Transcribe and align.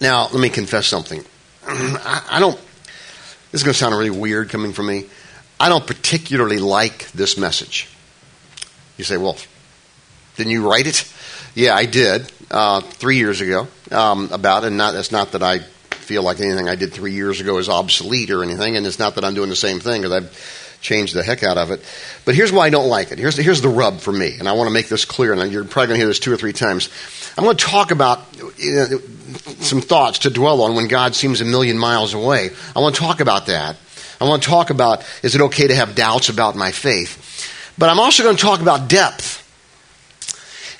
Now, 0.00 0.28
let 0.32 0.40
me 0.40 0.48
confess 0.48 0.86
something. 0.86 1.22
I, 1.66 2.26
I 2.30 2.40
don't, 2.40 2.58
this 3.52 3.60
is 3.60 3.62
going 3.62 3.74
to 3.74 3.78
sound 3.78 3.94
really 3.94 4.10
weird 4.10 4.48
coming 4.48 4.72
from 4.72 4.86
me. 4.86 5.06
I 5.58 5.68
don't 5.68 5.86
particularly 5.86 6.58
like 6.58 7.10
this 7.12 7.36
message. 7.36 7.88
You 8.96 9.04
say, 9.04 9.18
well, 9.18 9.36
didn't 10.36 10.52
you 10.52 10.68
write 10.68 10.86
it? 10.86 11.12
Yeah, 11.54 11.74
I 11.74 11.84
did 11.84 12.30
uh, 12.50 12.80
three 12.80 13.18
years 13.18 13.40
ago 13.40 13.68
um, 13.90 14.30
about 14.32 14.64
it. 14.64 14.68
And 14.68 14.78
not, 14.78 14.94
it's 14.94 15.12
not 15.12 15.32
that 15.32 15.42
I 15.42 15.58
feel 16.10 16.22
like 16.22 16.40
anything 16.40 16.68
I 16.68 16.76
did 16.76 16.92
three 16.92 17.12
years 17.12 17.40
ago 17.40 17.58
is 17.58 17.68
obsolete 17.68 18.30
or 18.30 18.42
anything, 18.42 18.76
and 18.76 18.86
it's 18.86 18.98
not 18.98 19.14
that 19.14 19.24
I'm 19.24 19.34
doing 19.34 19.48
the 19.48 19.56
same 19.56 19.80
thing 19.80 20.02
because 20.02 20.12
I've 20.12 20.59
changed 20.80 21.14
the 21.14 21.22
heck 21.22 21.42
out 21.42 21.58
of 21.58 21.70
it. 21.70 21.80
But 22.24 22.34
here's 22.34 22.52
why 22.52 22.66
I 22.66 22.70
don't 22.70 22.88
like 22.88 23.12
it. 23.12 23.18
Here's 23.18 23.36
the, 23.36 23.42
here's 23.42 23.60
the 23.60 23.68
rub 23.68 24.00
for 24.00 24.12
me, 24.12 24.36
and 24.38 24.48
I 24.48 24.52
want 24.52 24.68
to 24.68 24.72
make 24.72 24.88
this 24.88 25.04
clear, 25.04 25.32
and 25.32 25.52
you're 25.52 25.64
probably 25.64 25.88
going 25.88 25.96
to 25.96 26.00
hear 26.00 26.06
this 26.06 26.18
two 26.18 26.32
or 26.32 26.36
three 26.36 26.52
times. 26.52 26.88
I'm 27.36 27.44
going 27.44 27.56
to 27.56 27.64
talk 27.64 27.90
about 27.90 28.20
you 28.58 28.72
know, 28.72 28.98
some 29.60 29.80
thoughts 29.80 30.20
to 30.20 30.30
dwell 30.30 30.62
on 30.62 30.74
when 30.74 30.88
God 30.88 31.14
seems 31.14 31.40
a 31.40 31.44
million 31.44 31.78
miles 31.78 32.14
away. 32.14 32.50
I 32.74 32.80
want 32.80 32.94
to 32.94 33.00
talk 33.00 33.20
about 33.20 33.46
that. 33.46 33.76
I 34.20 34.24
want 34.24 34.42
to 34.42 34.48
talk 34.48 34.70
about 34.70 35.04
is 35.22 35.34
it 35.34 35.40
okay 35.40 35.68
to 35.68 35.74
have 35.74 35.94
doubts 35.94 36.28
about 36.28 36.54
my 36.56 36.72
faith? 36.72 37.74
But 37.78 37.88
I'm 37.88 37.98
also 37.98 38.22
going 38.22 38.36
to 38.36 38.42
talk 38.42 38.60
about 38.60 38.88
depth. 38.88 39.38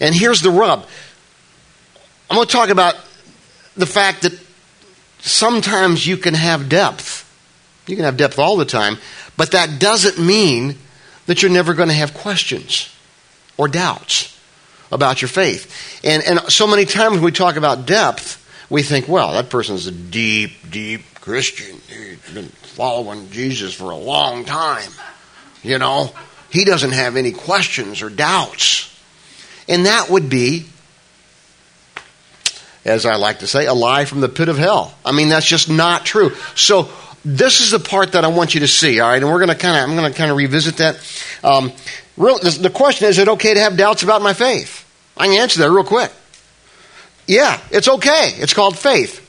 And 0.01 0.14
here's 0.14 0.41
the 0.41 0.51
rub 0.51 0.87
I'm 2.28 2.37
going 2.37 2.47
to 2.47 2.53
talk 2.53 2.69
about 2.69 2.95
the 3.77 3.87
fact 3.87 4.23
that 4.23 4.39
sometimes 5.19 6.06
you 6.06 6.17
can 6.17 6.34
have 6.34 6.69
depth. 6.69 7.27
You 7.87 7.97
can 7.97 8.05
have 8.05 8.17
depth 8.17 8.39
all 8.39 8.56
the 8.56 8.64
time, 8.64 8.98
but 9.41 9.53
that 9.53 9.80
doesn't 9.80 10.19
mean 10.19 10.77
that 11.25 11.41
you're 11.41 11.51
never 11.51 11.73
going 11.73 11.89
to 11.89 11.95
have 11.95 12.12
questions 12.12 12.95
or 13.57 13.69
doubts 13.69 14.39
about 14.93 15.23
your 15.23 15.31
faith. 15.31 15.98
And, 16.05 16.23
and 16.25 16.41
so 16.53 16.67
many 16.67 16.85
times 16.85 17.15
when 17.15 17.25
we 17.25 17.33
talk 17.33 17.57
about 17.57 17.87
depth, 17.87 18.37
we 18.69 18.83
think, 18.83 19.09
well, 19.09 19.33
that 19.33 19.48
person's 19.48 19.87
a 19.87 19.93
deep, 19.93 20.71
deep 20.71 21.01
Christian. 21.23 21.81
He's 21.89 22.34
been 22.34 22.48
following 22.48 23.31
Jesus 23.31 23.73
for 23.73 23.92
a 23.92 23.97
long 23.97 24.45
time. 24.45 24.91
You 25.62 25.79
know, 25.79 26.11
he 26.51 26.67
doesn't 26.67 26.92
have 26.92 27.17
any 27.17 27.33
questions 27.33 28.03
or 28.03 28.11
doubts. 28.11 28.95
And 29.70 29.86
that 29.86 30.11
would 30.11 30.29
be, 30.29 30.67
as 32.84 33.07
I 33.07 33.14
like 33.14 33.39
to 33.39 33.47
say, 33.47 33.64
a 33.64 33.73
lie 33.73 34.05
from 34.05 34.20
the 34.20 34.29
pit 34.29 34.51
of 34.51 34.59
hell. 34.59 34.92
I 35.03 35.12
mean, 35.12 35.31
that's 35.31 35.47
just 35.47 35.70
not 35.70 36.05
true. 36.05 36.34
So, 36.57 36.91
this 37.25 37.61
is 37.61 37.71
the 37.71 37.79
part 37.79 38.13
that 38.13 38.25
I 38.25 38.29
want 38.29 38.55
you 38.55 38.61
to 38.61 38.69
see, 38.69 39.01
all 39.01 39.09
right? 39.09 39.23
And 39.23 39.31
we're 39.31 39.39
going 39.39 39.49
to 39.49 39.55
kind 39.55 39.77
of, 39.77 39.89
I'm 39.89 39.97
going 39.97 40.11
to 40.11 40.17
kind 40.17 40.31
of 40.31 40.37
revisit 40.37 40.79
that. 40.79 40.97
Um, 41.45 41.73
real, 42.17 42.39
the 42.39 42.71
question 42.73 43.09
is, 43.09 43.19
is 43.19 43.23
it 43.23 43.29
okay 43.29 43.55
to 43.55 43.61
have 43.61 43.77
doubts 43.77 44.03
about 44.03 44.23
my 44.23 44.33
faith? 44.33 44.87
I 45.17 45.27
can 45.27 45.39
answer 45.39 45.61
that 45.61 45.71
real 45.71 45.85
quick. 45.85 46.11
Yeah, 47.27 47.61
it's 47.71 47.89
okay. 47.89 48.31
It's 48.37 48.55
called 48.55 48.79
faith. 48.79 49.27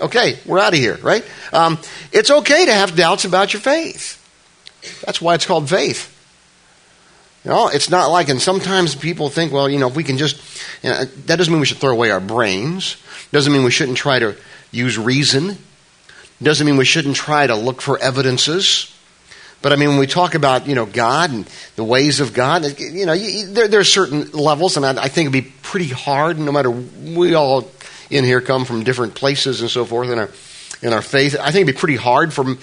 Okay, 0.00 0.38
we're 0.46 0.58
out 0.58 0.72
of 0.72 0.78
here, 0.78 0.98
right? 1.02 1.24
Um, 1.52 1.78
it's 2.12 2.30
okay 2.30 2.66
to 2.66 2.72
have 2.72 2.94
doubts 2.94 3.24
about 3.24 3.52
your 3.52 3.60
faith. 3.60 4.18
That's 5.04 5.20
why 5.20 5.34
it's 5.34 5.46
called 5.46 5.68
faith. 5.68 6.10
You 7.44 7.50
know, 7.50 7.68
it's 7.68 7.90
not 7.90 8.10
like, 8.10 8.28
and 8.28 8.40
sometimes 8.40 8.94
people 8.94 9.28
think, 9.28 9.52
well, 9.52 9.68
you 9.68 9.78
know, 9.78 9.88
if 9.88 9.96
we 9.96 10.04
can 10.04 10.16
just, 10.16 10.36
you 10.82 10.90
know, 10.90 11.04
that 11.04 11.36
doesn't 11.36 11.52
mean 11.52 11.60
we 11.60 11.66
should 11.66 11.78
throw 11.78 11.90
away 11.90 12.10
our 12.10 12.20
brains. 12.20 12.96
Doesn't 13.32 13.52
mean 13.52 13.64
we 13.64 13.70
shouldn't 13.70 13.98
try 13.98 14.18
to 14.18 14.36
use 14.70 14.96
reason. 14.96 15.58
Doesn't 16.42 16.66
mean 16.66 16.76
we 16.76 16.84
shouldn't 16.84 17.16
try 17.16 17.46
to 17.46 17.54
look 17.54 17.80
for 17.80 17.98
evidences. 17.98 18.88
But 19.62 19.72
I 19.72 19.76
mean, 19.76 19.90
when 19.90 19.98
we 19.98 20.08
talk 20.08 20.34
about, 20.34 20.66
you 20.66 20.74
know, 20.74 20.86
God 20.86 21.30
and 21.30 21.48
the 21.76 21.84
ways 21.84 22.18
of 22.18 22.34
God, 22.34 22.64
you 22.80 23.06
know, 23.06 23.16
there, 23.16 23.68
there 23.68 23.80
are 23.80 23.84
certain 23.84 24.32
levels, 24.32 24.76
and 24.76 24.84
I, 24.84 25.04
I 25.04 25.08
think 25.08 25.28
it'd 25.28 25.44
be 25.44 25.52
pretty 25.62 25.88
hard, 25.88 26.38
no 26.38 26.50
matter, 26.50 26.70
we 26.70 27.34
all 27.34 27.70
in 28.10 28.24
here 28.24 28.40
come 28.40 28.64
from 28.64 28.82
different 28.82 29.14
places 29.14 29.60
and 29.60 29.70
so 29.70 29.84
forth 29.84 30.10
in 30.10 30.18
our, 30.18 30.28
in 30.82 30.92
our 30.92 31.00
faith. 31.00 31.36
I 31.38 31.52
think 31.52 31.62
it'd 31.62 31.76
be 31.76 31.78
pretty 31.78 31.96
hard 31.96 32.32
for 32.32 32.56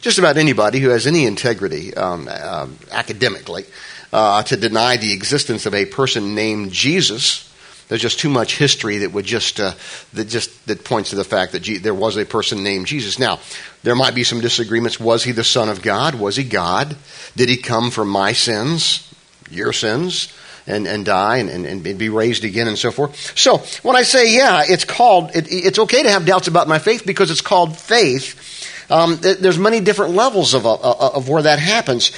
just 0.00 0.18
about 0.18 0.38
anybody 0.38 0.78
who 0.80 0.88
has 0.88 1.06
any 1.06 1.26
integrity 1.26 1.94
um, 1.94 2.26
uh, 2.30 2.68
academically 2.90 3.66
uh, 4.10 4.42
to 4.44 4.56
deny 4.56 4.96
the 4.96 5.12
existence 5.12 5.66
of 5.66 5.74
a 5.74 5.84
person 5.84 6.34
named 6.34 6.72
Jesus. 6.72 7.49
There's 7.90 8.00
just 8.00 8.20
too 8.20 8.28
much 8.28 8.56
history 8.56 8.98
that 8.98 9.10
would 9.10 9.24
just 9.24 9.58
uh, 9.58 9.72
that 10.12 10.26
just 10.26 10.64
that 10.68 10.84
points 10.84 11.10
to 11.10 11.16
the 11.16 11.24
fact 11.24 11.50
that 11.52 11.60
G- 11.60 11.78
there 11.78 11.92
was 11.92 12.16
a 12.16 12.24
person 12.24 12.62
named 12.62 12.86
Jesus. 12.86 13.18
Now, 13.18 13.40
there 13.82 13.96
might 13.96 14.14
be 14.14 14.22
some 14.22 14.40
disagreements. 14.40 15.00
Was 15.00 15.24
he 15.24 15.32
the 15.32 15.42
Son 15.42 15.68
of 15.68 15.82
God? 15.82 16.14
Was 16.14 16.36
he 16.36 16.44
God? 16.44 16.96
Did 17.34 17.48
he 17.48 17.56
come 17.56 17.90
for 17.90 18.04
my 18.04 18.32
sins, 18.32 19.12
your 19.50 19.72
sins? 19.72 20.32
and, 20.66 20.86
and 20.86 21.04
die 21.04 21.38
and, 21.38 21.48
and, 21.48 21.66
and, 21.66 21.98
be 21.98 22.10
raised 22.10 22.44
again 22.44 22.68
and 22.68 22.78
so 22.78 22.92
forth. 22.92 23.36
So 23.36 23.58
when 23.82 23.96
I 23.96 24.02
say, 24.02 24.36
yeah, 24.36 24.62
it's 24.68 24.84
called, 24.84 25.34
it, 25.34 25.46
it's 25.50 25.78
okay 25.80 26.02
to 26.02 26.10
have 26.10 26.26
doubts 26.26 26.48
about 26.48 26.68
my 26.68 26.78
faith 26.78 27.04
because 27.04 27.30
it's 27.30 27.40
called 27.40 27.76
faith. 27.76 28.90
Um, 28.90 29.16
there's 29.16 29.58
many 29.58 29.80
different 29.80 30.14
levels 30.14 30.52
of, 30.52 30.66
of, 30.66 30.80
of 30.82 31.28
where 31.28 31.42
that 31.42 31.58
happens. 31.58 32.12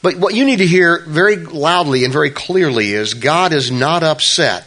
But 0.00 0.16
what 0.16 0.32
you 0.32 0.44
need 0.44 0.58
to 0.58 0.66
hear 0.66 1.04
very 1.06 1.36
loudly 1.36 2.04
and 2.04 2.12
very 2.12 2.30
clearly 2.30 2.92
is 2.92 3.14
God 3.14 3.52
is 3.52 3.70
not 3.70 4.04
upset 4.04 4.64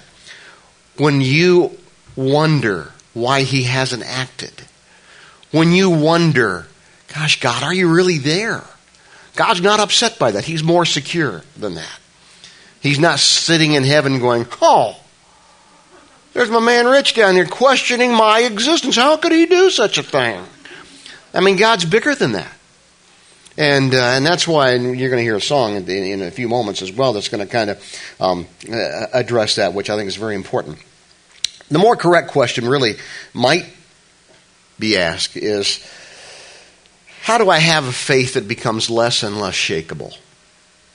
when 0.98 1.22
you 1.22 1.78
wonder 2.16 2.92
why 3.14 3.44
he 3.44 3.64
hasn't 3.64 4.04
acted. 4.04 4.54
When 5.52 5.72
you 5.72 5.90
wonder, 5.90 6.68
gosh, 7.14 7.40
God, 7.40 7.64
are 7.64 7.74
you 7.74 7.94
really 7.94 8.18
there? 8.18 8.64
God's 9.36 9.62
not 9.62 9.80
upset 9.80 10.20
by 10.20 10.32
that. 10.32 10.46
He's 10.46 10.64
more 10.64 10.86
secure 10.86 11.44
than 11.58 11.76
that. 11.76 12.00
He's 12.82 13.00
not 13.00 13.20
sitting 13.20 13.74
in 13.74 13.84
heaven 13.84 14.20
going, 14.20 14.48
oh, 14.62 15.00
there's 16.34 16.50
my 16.50 16.60
man 16.60 16.88
Rich 16.88 17.14
down 17.14 17.36
here 17.36 17.46
questioning 17.46 18.14
my 18.14 18.42
existence. 18.42 18.96
How 18.96 19.18
could 19.18 19.32
he 19.32 19.46
do 19.46 19.70
such 19.70 19.98
a 19.98 20.04
thing? 20.04 20.44
I 21.34 21.42
mean, 21.42 21.58
God's 21.58 21.86
bigger 21.86 22.16
than 22.16 22.34
that. 22.34 22.52
And, 23.58 23.94
uh, 23.94 23.98
and 23.98 24.26
that's 24.26 24.48
why 24.48 24.76
you're 24.76 25.10
going 25.10 25.20
to 25.20 25.24
hear 25.24 25.36
a 25.36 25.42
song 25.42 25.76
in, 25.76 25.90
in, 25.90 26.22
a 26.22 26.32
few 26.32 26.48
moments 26.48 26.82
as 26.82 26.92
well 26.92 27.14
that's 27.14 27.28
going 27.28 27.46
to 27.46 27.52
kind 27.52 27.70
of 27.70 28.02
um, 28.20 28.48
uh, 28.72 29.08
address 29.14 29.56
that, 29.56 29.74
which 29.74 29.90
I 29.90 29.98
think 29.98 30.08
is 30.08 30.16
very 30.16 30.36
important. 30.36 30.78
The 31.70 31.80
more 31.80 31.96
correct 31.96 32.30
question 32.32 32.68
really 32.68 32.96
might 33.34 33.66
be 34.80 34.98
asked 34.98 35.36
is 35.36 35.86
how 37.22 37.38
do 37.38 37.50
I 37.50 37.60
have 37.60 37.86
a 37.86 37.92
faith 37.92 38.34
that 38.34 38.48
becomes 38.48 38.90
less 38.90 39.24
and 39.24 39.40
less 39.40 39.54
shakable? 39.54 40.18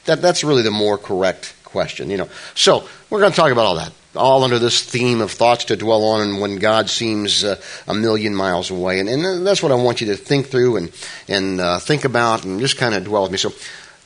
That, 0.07 0.23
that's 0.23 0.43
really 0.43 0.63
the 0.63 0.71
more 0.71 0.99
correct 0.99 1.55
question, 1.65 2.11
you 2.11 2.17
know. 2.17 2.29
So 2.55 2.89
we're 3.11 3.21
going 3.21 3.33
to 3.33 3.37
talk 3.37 3.53
about 3.53 3.67
all 3.67 3.77
that 3.77 3.93
all 4.17 4.45
under 4.45 4.59
this 4.59 4.83
theme 4.83 5.21
of 5.21 5.31
thoughts 5.31 5.65
to 5.67 5.77
dwell 5.77 6.05
on 6.05 6.21
and 6.21 6.41
when 6.41 6.57
God 6.57 6.89
seems 6.91 7.45
uh, 7.45 7.61
a 7.87 7.95
million 7.95 8.35
miles 8.35 8.71
away. 8.71 9.01
And, 9.01 9.09
and, 9.09 9.47
that's 9.47 9.63
what 9.63 9.73
I 9.73 9.77
want 9.77 10.01
you 10.01 10.09
to 10.09 10.17
think 10.17 10.47
through 10.47 10.77
and, 10.77 10.93
and 11.29 11.61
uh, 11.61 11.79
think 11.79 12.05
about 12.05 12.45
and 12.45 12.61
just 12.61 12.77
kind 12.77 12.95
of 12.95 13.05
dwell 13.05 13.23
with 13.23 13.33
me. 13.33 13.39
So 13.39 13.53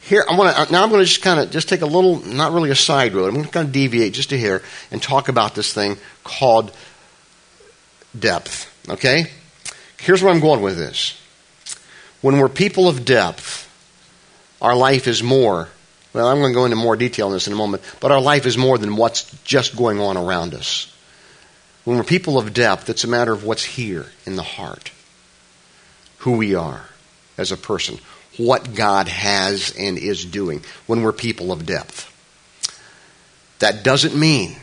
here, 0.03 0.25
I 0.29 0.37
want 0.37 0.55
to, 0.55 0.73
now 0.73 0.83
I'm 0.83 0.91
going 0.91 1.01
to 1.01 1.07
just 1.07 1.23
kind 1.23 1.41
of 1.41 1.51
just 1.51 1.69
take 1.69 1.83
a 1.83 1.87
little, 1.87 2.25
not 2.27 2.53
really 2.53 2.71
a 2.71 2.75
side 2.75 3.15
road. 3.15 3.27
I'm 3.27 3.35
going 3.35 3.47
to 3.47 3.51
kind 3.51 3.67
of 3.67 3.73
deviate 3.73 4.13
just 4.13 4.33
a 4.33 4.37
here 4.37 4.63
and 4.91 5.03
talk 5.03 5.29
about 5.29 5.55
this 5.55 5.73
thing 5.73 5.97
called 6.25 6.73
depth. 8.19 8.69
Okay? 8.89 9.27
Here's 9.99 10.23
where 10.23 10.33
I'm 10.33 10.41
going 10.41 10.63
with 10.63 10.77
this. 10.77 11.21
When 12.23 12.39
we're 12.39 12.49
people 12.49 12.89
of 12.89 13.05
depth, 13.05 13.67
our 14.61 14.75
life 14.77 15.07
is 15.07 15.23
more 15.23 15.69
well, 16.13 16.27
I'm 16.27 16.39
going 16.39 16.53
to 16.53 16.55
go 16.55 16.65
into 16.65 16.77
more 16.77 16.97
detail 16.97 17.27
on 17.27 17.33
this 17.33 17.47
in 17.47 17.53
a 17.53 17.57
moment, 17.57 17.83
but 18.01 18.11
our 18.11 18.21
life 18.21 18.47
is 18.47 18.59
more 18.59 18.79
than 18.79 18.97
what's 18.97 19.31
just 19.43 19.77
going 19.77 20.01
on 20.01 20.17
around 20.17 20.55
us. 20.55 20.93
When 21.85 21.97
we're 21.97 22.05
people 22.05 22.39
of 22.39 22.53
depth, 22.53 22.91
it's 22.91 23.05
a 23.05 23.09
matter 23.09 23.33
of 23.33 23.45
what's 23.45 23.65
here 23.65 24.07
in 24.27 24.37
the 24.37 24.43
heart, 24.43 24.91
who 26.19 26.33
we 26.33 26.55
are 26.55 26.85
as 27.39 27.53
a 27.53 27.57
person, 27.57 27.99
what 28.37 28.75
God 28.75 29.09
has 29.09 29.75
and 29.79 29.97
is 29.99 30.25
doing 30.25 30.63
when 30.87 31.03
we're 31.03 31.13
people 31.13 31.53
of 31.53 31.65
depth. 31.65 32.07
That 33.61 33.83
doesn't 33.85 34.15
mean 34.15 34.57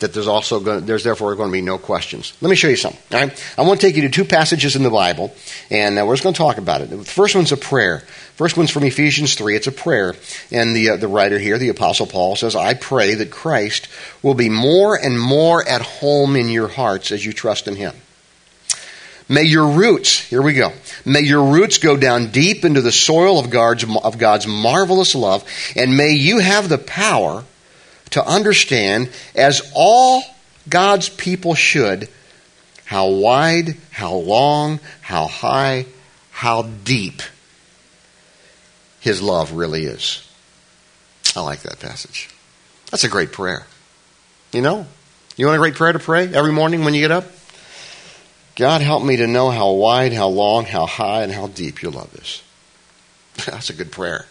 that 0.00 0.12
there's 0.12 0.26
also 0.26 0.60
going, 0.60 0.86
there's 0.86 1.04
therefore 1.04 1.34
going 1.36 1.50
to 1.50 1.52
be 1.52 1.60
no 1.60 1.78
questions. 1.78 2.32
Let 2.40 2.50
me 2.50 2.56
show 2.56 2.68
you 2.68 2.76
something. 2.76 3.00
All 3.12 3.20
right? 3.26 3.54
I 3.56 3.62
want 3.62 3.80
to 3.80 3.86
take 3.86 3.96
you 3.96 4.02
to 4.02 4.08
two 4.08 4.24
passages 4.24 4.76
in 4.76 4.82
the 4.82 4.90
Bible, 4.90 5.34
and 5.70 5.98
uh, 5.98 6.04
we're 6.04 6.14
just 6.14 6.22
going 6.22 6.34
to 6.34 6.38
talk 6.38 6.58
about 6.58 6.80
it. 6.80 6.90
The 6.90 7.04
first 7.04 7.34
one's 7.34 7.52
a 7.52 7.56
prayer. 7.56 8.00
First 8.36 8.56
one's 8.56 8.70
from 8.70 8.84
Ephesians 8.84 9.34
3. 9.34 9.54
It's 9.56 9.66
a 9.66 9.72
prayer. 9.72 10.14
And 10.50 10.74
the, 10.74 10.90
uh, 10.90 10.96
the 10.96 11.08
writer 11.08 11.38
here, 11.38 11.58
the 11.58 11.68
Apostle 11.68 12.06
Paul, 12.06 12.36
says, 12.36 12.56
I 12.56 12.74
pray 12.74 13.14
that 13.14 13.30
Christ 13.30 13.88
will 14.22 14.34
be 14.34 14.48
more 14.48 14.96
and 14.96 15.20
more 15.20 15.66
at 15.66 15.82
home 15.82 16.36
in 16.36 16.48
your 16.48 16.68
hearts 16.68 17.12
as 17.12 17.24
you 17.24 17.32
trust 17.32 17.68
in 17.68 17.76
him. 17.76 17.94
May 19.28 19.44
your 19.44 19.68
roots, 19.68 20.18
here 20.18 20.42
we 20.42 20.54
go, 20.54 20.72
may 21.04 21.20
your 21.20 21.52
roots 21.52 21.78
go 21.78 21.96
down 21.96 22.32
deep 22.32 22.64
into 22.64 22.80
the 22.80 22.90
soil 22.90 23.38
of 23.38 23.48
God's, 23.48 23.84
of 24.02 24.18
God's 24.18 24.48
marvelous 24.48 25.14
love, 25.14 25.44
and 25.76 25.96
may 25.96 26.10
you 26.10 26.40
have 26.40 26.68
the 26.68 26.78
power 26.78 27.44
to 28.10 28.24
understand, 28.26 29.10
as 29.34 29.70
all 29.74 30.22
God's 30.68 31.08
people 31.08 31.54
should, 31.54 32.08
how 32.84 33.08
wide, 33.08 33.76
how 33.90 34.14
long, 34.14 34.80
how 35.00 35.26
high, 35.26 35.86
how 36.30 36.62
deep 36.62 37.22
His 39.00 39.22
love 39.22 39.52
really 39.52 39.84
is. 39.84 40.26
I 41.36 41.40
like 41.42 41.60
that 41.62 41.78
passage. 41.78 42.28
That's 42.90 43.04
a 43.04 43.08
great 43.08 43.32
prayer. 43.32 43.66
You 44.52 44.62
know? 44.62 44.86
You 45.36 45.46
want 45.46 45.56
a 45.56 45.60
great 45.60 45.74
prayer 45.74 45.92
to 45.92 45.98
pray 45.98 46.32
every 46.34 46.52
morning 46.52 46.84
when 46.84 46.92
you 46.94 47.00
get 47.00 47.12
up? 47.12 47.24
God, 48.56 48.82
help 48.82 49.04
me 49.04 49.16
to 49.16 49.26
know 49.26 49.50
how 49.50 49.70
wide, 49.70 50.12
how 50.12 50.28
long, 50.28 50.64
how 50.64 50.86
high, 50.86 51.22
and 51.22 51.32
how 51.32 51.46
deep 51.46 51.82
your 51.82 51.92
love 51.92 52.12
is. 52.16 52.42
That's 53.46 53.70
a 53.70 53.72
good 53.72 53.92
prayer. 53.92 54.26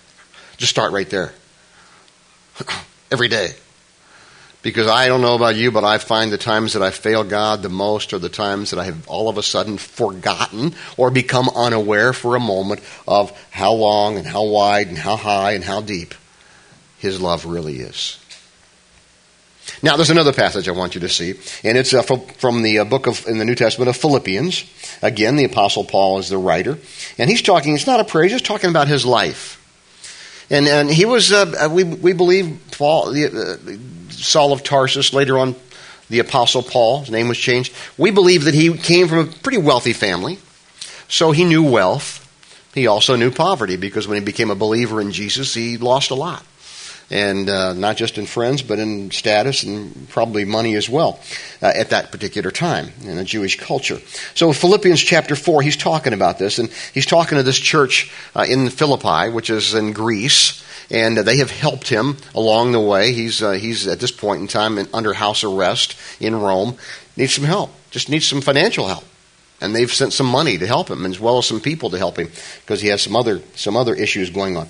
Just 0.57 0.69
start 0.69 0.91
right 0.91 1.09
there. 1.09 1.33
every 3.11 3.27
day. 3.27 3.51
Because 4.61 4.87
I 4.87 5.07
don't 5.07 5.21
know 5.21 5.35
about 5.35 5.55
you, 5.55 5.71
but 5.71 5.85
I 5.85 5.99
find 5.99 6.31
the 6.31 6.37
times 6.37 6.73
that 6.73 6.83
I 6.83 6.91
fail 6.91 7.23
God 7.23 7.61
the 7.61 7.69
most 7.69 8.11
are 8.11 8.19
the 8.19 8.27
times 8.27 8.71
that 8.71 8.79
I 8.79 8.83
have 8.85 9.07
all 9.07 9.29
of 9.29 9.37
a 9.37 9.43
sudden 9.43 9.77
forgotten 9.77 10.75
or 10.97 11.11
become 11.11 11.49
unaware 11.55 12.11
for 12.11 12.35
a 12.35 12.41
moment 12.41 12.81
of 13.07 13.31
how 13.51 13.71
long 13.71 14.17
and 14.17 14.27
how 14.27 14.43
wide 14.43 14.87
and 14.87 14.97
how 14.97 15.15
high 15.15 15.53
and 15.53 15.63
how 15.63 15.79
deep 15.79 16.13
His 16.97 17.21
love 17.21 17.45
really 17.45 17.77
is. 17.77 18.19
Now, 19.81 19.95
there's 19.95 20.09
another 20.09 20.33
passage 20.33 20.67
I 20.67 20.73
want 20.73 20.95
you 20.95 21.01
to 21.01 21.09
see, 21.09 21.35
and 21.63 21.77
it's 21.77 21.93
uh, 21.93 22.01
from 22.01 22.61
the 22.61 22.79
uh, 22.79 22.85
book 22.85 23.07
of 23.07 23.25
in 23.27 23.37
the 23.37 23.45
New 23.45 23.55
Testament 23.55 23.87
of 23.87 23.95
Philippians. 23.95 24.65
Again, 25.01 25.35
the 25.35 25.45
Apostle 25.45 25.85
Paul 25.85 26.19
is 26.19 26.27
the 26.27 26.37
writer, 26.37 26.77
and 27.17 27.29
he's 27.29 27.41
talking. 27.41 27.75
It's 27.75 27.87
not 27.87 27.99
a 27.99 28.03
prayer; 28.03 28.23
he's 28.23 28.33
just 28.33 28.45
talking 28.45 28.69
about 28.69 28.87
his 28.87 29.05
life. 29.05 29.55
And 30.49 30.67
and 30.67 30.89
he 30.89 31.05
was 31.05 31.31
uh, 31.31 31.69
we 31.71 31.83
we 31.83 32.13
believe 32.13 32.59
Paul 32.71 33.09
uh, 33.09 33.57
Saul 34.25 34.53
of 34.53 34.63
Tarsus 34.63 35.13
later 35.13 35.37
on 35.37 35.55
the 36.09 36.19
apostle 36.19 36.63
Paul 36.63 37.01
his 37.01 37.11
name 37.11 37.27
was 37.27 37.37
changed. 37.37 37.73
We 37.97 38.11
believe 38.11 38.45
that 38.45 38.53
he 38.53 38.75
came 38.75 39.07
from 39.07 39.19
a 39.19 39.25
pretty 39.25 39.59
wealthy 39.59 39.93
family, 39.93 40.39
so 41.07 41.31
he 41.31 41.45
knew 41.45 41.63
wealth. 41.63 42.25
He 42.73 42.87
also 42.87 43.15
knew 43.15 43.31
poverty 43.31 43.77
because 43.77 44.07
when 44.07 44.19
he 44.19 44.23
became 44.23 44.51
a 44.51 44.55
believer 44.55 45.01
in 45.01 45.11
Jesus, 45.11 45.53
he 45.53 45.77
lost 45.77 46.11
a 46.11 46.15
lot 46.15 46.45
and 47.11 47.49
uh, 47.49 47.73
not 47.73 47.97
just 47.97 48.17
in 48.17 48.25
friends, 48.25 48.61
but 48.61 48.79
in 48.79 49.11
status 49.11 49.63
and 49.63 50.07
probably 50.09 50.45
money 50.45 50.75
as 50.75 50.87
well 50.87 51.19
uh, 51.61 51.71
at 51.73 51.89
that 51.89 52.11
particular 52.11 52.51
time 52.51 52.91
in 53.03 53.17
a 53.17 53.23
Jewish 53.23 53.59
culture. 53.59 53.99
So, 54.35 54.53
Philippians 54.53 55.01
chapter 55.01 55.35
4, 55.35 55.61
he's 55.61 55.77
talking 55.77 56.13
about 56.13 56.37
this, 56.37 56.59
and 56.59 56.69
he's 56.93 57.05
talking 57.05 57.37
to 57.37 57.43
this 57.43 57.59
church 57.59 58.11
uh, 58.35 58.45
in 58.47 58.69
Philippi, 58.69 59.31
which 59.31 59.49
is 59.49 59.73
in 59.73 59.93
Greece, 59.93 60.63
and 60.91 61.17
they 61.17 61.37
have 61.37 61.51
helped 61.51 61.87
him 61.87 62.17
along 62.33 62.71
the 62.71 62.79
way. 62.79 63.13
He's, 63.13 63.41
uh, 63.41 63.51
he's 63.51 63.87
at 63.87 63.99
this 63.99 64.11
point 64.11 64.41
in 64.41 64.47
time 64.47 64.77
in, 64.77 64.87
under 64.93 65.13
house 65.13 65.43
arrest 65.43 65.95
in 66.19 66.35
Rome, 66.35 66.77
needs 67.15 67.35
some 67.35 67.45
help, 67.45 67.71
just 67.91 68.09
needs 68.09 68.25
some 68.25 68.41
financial 68.41 68.87
help. 68.87 69.03
And 69.61 69.75
they've 69.75 69.91
sent 69.91 70.13
some 70.13 70.27
money 70.27 70.57
to 70.57 70.65
help 70.65 70.89
him 70.89 71.05
as 71.05 71.19
well 71.19 71.37
as 71.37 71.45
some 71.45 71.59
people 71.59 71.89
to 71.89 71.97
help 71.97 72.17
him 72.17 72.31
because 72.61 72.79
he 72.79 72.87
has 72.87 73.01
some 73.01 73.15
other 73.15 73.41
some 73.55 73.75
other 73.75 73.93
issues 73.93 74.29
going 74.29 74.55
on. 74.55 74.69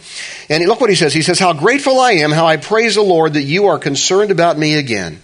And 0.50 0.66
look 0.66 0.82
what 0.82 0.90
he 0.90 0.96
says. 0.96 1.14
He 1.14 1.22
says 1.22 1.38
how 1.38 1.54
grateful 1.54 2.00
i 2.00 2.14
am 2.14 2.32
how 2.32 2.48
i 2.48 2.58
praise 2.58 2.96
the 2.96 3.04
lord 3.04 3.34
that 3.34 3.44
you 3.44 3.68
are 3.68 3.78
concerned 3.78 4.32
about 4.32 4.58
me 4.58 4.74
again. 4.74 5.22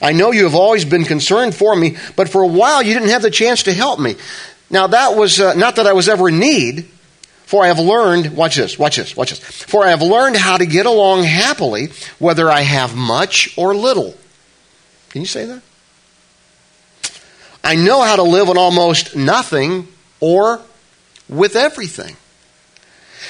I 0.00 0.12
know 0.12 0.30
you 0.30 0.44
have 0.44 0.54
always 0.54 0.84
been 0.84 1.02
concerned 1.02 1.52
for 1.52 1.74
me 1.74 1.96
but 2.14 2.28
for 2.28 2.42
a 2.42 2.46
while 2.46 2.80
you 2.80 2.94
didn't 2.94 3.08
have 3.08 3.22
the 3.22 3.30
chance 3.32 3.64
to 3.64 3.72
help 3.72 3.98
me. 3.98 4.14
Now 4.70 4.86
that 4.86 5.16
was 5.16 5.40
uh, 5.40 5.54
not 5.54 5.76
that 5.76 5.88
i 5.88 5.94
was 5.94 6.08
ever 6.08 6.28
in 6.28 6.38
need 6.38 6.88
for 7.52 7.62
i 7.62 7.66
have 7.66 7.78
learned 7.78 8.34
watch 8.34 8.56
this 8.56 8.78
watch 8.78 8.96
this 8.96 9.14
watch 9.14 9.28
this 9.28 9.40
for 9.40 9.84
i 9.84 9.90
have 9.90 10.00
learned 10.00 10.36
how 10.36 10.56
to 10.56 10.64
get 10.64 10.86
along 10.86 11.22
happily 11.22 11.88
whether 12.18 12.50
i 12.50 12.62
have 12.62 12.96
much 12.96 13.52
or 13.58 13.74
little 13.74 14.16
can 15.10 15.20
you 15.20 15.26
say 15.26 15.44
that 15.44 15.62
I 17.64 17.76
know 17.76 18.02
how 18.02 18.16
to 18.16 18.22
live 18.22 18.48
on 18.48 18.58
almost 18.58 19.14
nothing 19.14 19.86
or 20.20 20.60
with 21.28 21.54
everything. 21.54 22.16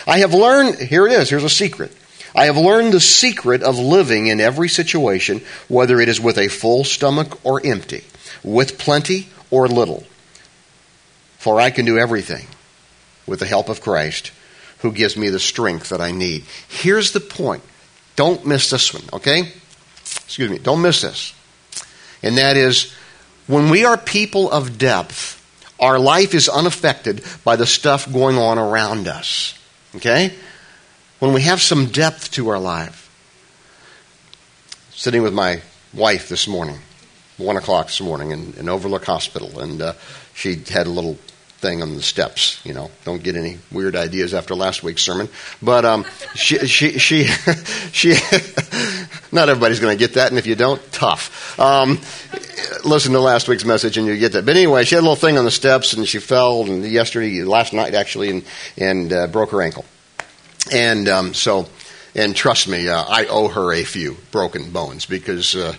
I 0.07 0.19
have 0.19 0.33
learned, 0.33 0.77
here 0.77 1.07
it 1.07 1.13
is, 1.13 1.29
here's 1.29 1.45
a 1.45 1.51
secret. 1.51 1.95
I 2.35 2.47
have 2.47 2.57
learned 2.57 2.95
the 2.95 3.01
secret 3.01 3.63
of 3.63 3.79
living 3.79 4.29
in 4.29 4.41
every 4.41 4.71
situation, 4.71 5.43
whether 5.69 6.01
it 6.01 6.09
is 6.09 6.19
with 6.19 6.39
a 6.39 6.49
full 6.49 6.85
stomach 6.85 7.45
or 7.45 7.61
empty, 7.65 8.05
with 8.43 8.79
plenty 8.79 9.29
or 9.51 9.69
little. 9.69 10.05
For 11.39 11.61
I 11.61 11.71
can 11.71 11.85
do 11.85 11.99
everything 11.99 12.47
with 13.27 13.41
the 13.41 13.47
help 13.47 13.69
of 13.69 13.81
Christ 13.81 14.33
who 14.83 14.93
gives 14.93 15.17
me 15.17 15.29
the 15.29 15.39
strength 15.39 15.91
that 15.91 16.01
I 16.01 16.11
need. 16.11 16.45
Here's 16.69 17.13
the 17.13 17.21
point. 17.21 17.63
Don't 18.17 18.45
miss 18.45 18.69
this 18.71 18.93
one, 18.93 19.05
okay? 19.13 19.53
Excuse 20.03 20.51
me, 20.51 20.59
don't 20.59 20.83
miss 20.83 21.03
this. 21.03 21.35
And 22.23 22.37
that 22.37 22.57
is 22.57 22.93
when 23.47 23.71
we 23.71 23.85
are 23.85 23.97
people 23.97 24.51
of 24.51 24.79
depth, 24.79 25.39
our 25.81 25.99
life 25.99 26.35
is 26.35 26.49
unaffected 26.49 27.25
by 27.45 27.57
the 27.57 27.67
stuff 27.67 28.13
going 28.13 28.37
on 28.37 28.59
around 28.59 29.09
us. 29.09 29.59
Okay? 29.97 30.33
When 31.19 31.33
we 31.33 31.43
have 31.43 31.61
some 31.61 31.87
depth 31.87 32.33
to 32.33 32.49
our 32.49 32.59
life. 32.59 33.01
Sitting 34.91 35.23
with 35.23 35.35
my 35.35 35.63
wife 35.93 36.29
this 36.29 36.47
morning, 36.47 36.79
1 37.39 37.57
o'clock 37.57 37.87
this 37.87 38.01
morning 38.01 38.31
in, 38.31 38.53
in 38.55 38.69
Overlook 38.69 39.05
Hospital, 39.05 39.59
and 39.59 39.83
uh, 39.83 39.95
she 40.35 40.55
had 40.55 40.87
a 40.87 40.91
little 40.91 41.19
thing 41.63 41.81
on 41.81 41.95
the 41.95 42.03
steps. 42.03 42.61
You 42.65 42.75
know, 42.75 42.91
don't 43.05 43.23
get 43.23 43.37
any 43.37 43.59
weird 43.71 43.97
ideas 43.97 44.35
after 44.35 44.55
last 44.55 44.83
week's 44.83 45.03
sermon. 45.03 45.29
But 45.63 45.87
um, 45.87 46.05
she, 46.35 46.59
she, 46.67 46.99
she, 46.99 47.25
she, 47.93 48.11
not 49.33 49.49
everybody's 49.49 49.81
going 49.81 49.97
to 49.97 49.99
get 49.99 50.15
that, 50.15 50.29
and 50.29 50.39
if 50.39 50.47
you 50.47 50.57
don't, 50.57 50.83
tough. 50.93 51.59
Um, 51.59 52.01
listen 52.85 53.13
to 53.13 53.21
last 53.21 53.49
week's 53.49 53.65
message 53.65 53.97
and 53.97 54.07
you 54.07 54.19
get 54.19 54.33
that. 54.33 54.45
But 54.45 54.57
anyway, 54.57 54.85
she 54.85 54.97
had 54.97 55.01
a 55.01 55.07
little 55.07 55.17
thing 55.17 55.39
on 55.39 55.45
the 55.45 55.51
steps 55.51 55.93
and 55.93 56.07
she 56.07 56.19
fell 56.19 56.65
and 56.65 56.85
yesterday, 56.85 57.43
last 57.45 57.73
night 57.73 57.95
actually, 57.95 58.31
and, 58.31 58.45
and 58.77 59.13
uh, 59.13 59.27
broke 59.29 59.51
her 59.51 59.63
ankle. 59.63 59.85
And 60.73 61.09
um, 61.09 61.35
so, 61.35 61.69
and 62.15 62.35
trust 62.37 62.69
me, 62.69 62.89
uh, 62.89 63.03
I 63.03 63.27
owe 63.27 63.49
her 63.49 63.73
a 63.73 63.85
few 63.85 64.17
broken 64.31 64.71
bones 64.71 65.07
because 65.07 65.55
uh, 65.57 65.75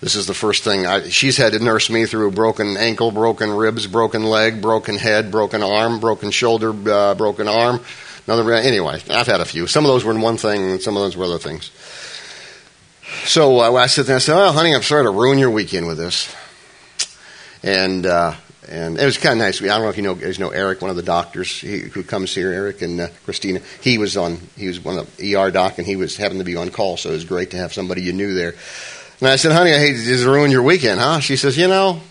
this 0.00 0.14
is 0.14 0.26
the 0.26 0.34
first 0.34 0.64
thing 0.64 0.86
I, 0.86 1.08
she's 1.08 1.36
had 1.36 1.52
to 1.52 1.58
nurse 1.58 1.88
me 1.90 2.06
through 2.06 2.30
broken 2.32 2.76
ankle, 2.76 3.10
broken 3.10 3.50
ribs, 3.50 3.86
broken 3.86 4.24
leg, 4.24 4.60
broken 4.60 4.96
head, 4.96 5.30
broken 5.30 5.62
arm, 5.62 6.00
broken 6.00 6.30
shoulder, 6.30 6.70
uh, 6.90 7.14
broken 7.14 7.48
arm. 7.48 7.80
Another 8.26 8.52
anyway, 8.54 9.00
I've 9.10 9.26
had 9.26 9.40
a 9.40 9.44
few. 9.44 9.66
Some 9.66 9.84
of 9.84 9.88
those 9.88 10.04
were 10.04 10.12
in 10.12 10.20
one 10.20 10.36
thing, 10.36 10.70
and 10.70 10.80
some 10.80 10.96
of 10.96 11.02
those 11.02 11.16
were 11.16 11.24
other 11.24 11.38
things. 11.38 11.70
So 13.24 13.60
uh, 13.60 13.72
I 13.74 13.86
sit 13.86 14.06
there 14.06 14.16
and 14.16 14.20
I 14.20 14.24
said, 14.24 14.36
"Oh, 14.36 14.52
honey, 14.52 14.74
I'm 14.74 14.82
sorry 14.82 15.04
to 15.04 15.10
ruin 15.10 15.38
your 15.38 15.50
weekend 15.50 15.86
with 15.86 15.98
this." 15.98 16.34
And 17.62 18.06
uh, 18.06 18.34
and 18.68 18.98
it 18.98 19.04
was 19.04 19.18
kind 19.18 19.40
of 19.40 19.44
nice. 19.44 19.62
I 19.62 19.66
don't 19.66 19.82
know 19.82 19.88
if 19.88 19.96
you 19.96 20.02
know, 20.02 20.14
you 20.14 20.38
know 20.38 20.50
Eric, 20.50 20.80
one 20.80 20.90
of 20.90 20.96
the 20.96 21.02
doctors 21.02 21.60
he, 21.60 21.80
who 21.80 22.02
comes 22.02 22.34
here, 22.34 22.50
Eric 22.50 22.82
and 22.82 23.00
uh, 23.00 23.08
Christina. 23.24 23.60
He 23.82 23.98
was 23.98 24.16
on. 24.16 24.38
He 24.56 24.68
was 24.68 24.80
one 24.80 24.98
of 24.98 25.16
the 25.16 25.36
ER 25.36 25.50
doc, 25.50 25.78
and 25.78 25.86
he 25.86 25.96
was 25.96 26.16
having 26.16 26.38
to 26.38 26.44
be 26.44 26.56
on 26.56 26.70
call, 26.70 26.96
so 26.96 27.10
it 27.10 27.12
was 27.12 27.24
great 27.24 27.50
to 27.50 27.56
have 27.56 27.72
somebody 27.72 28.02
you 28.02 28.12
knew 28.12 28.34
there. 28.34 28.54
And 29.24 29.32
I 29.32 29.36
said, 29.36 29.52
"Honey, 29.52 29.72
I 29.72 29.78
hate 29.78 29.96
to 29.96 30.04
just 30.04 30.26
ruin 30.26 30.50
your 30.50 30.62
weekend, 30.62 31.00
huh?" 31.00 31.18
She 31.20 31.36
says, 31.36 31.56
"You 31.56 31.66
know, 31.66 32.02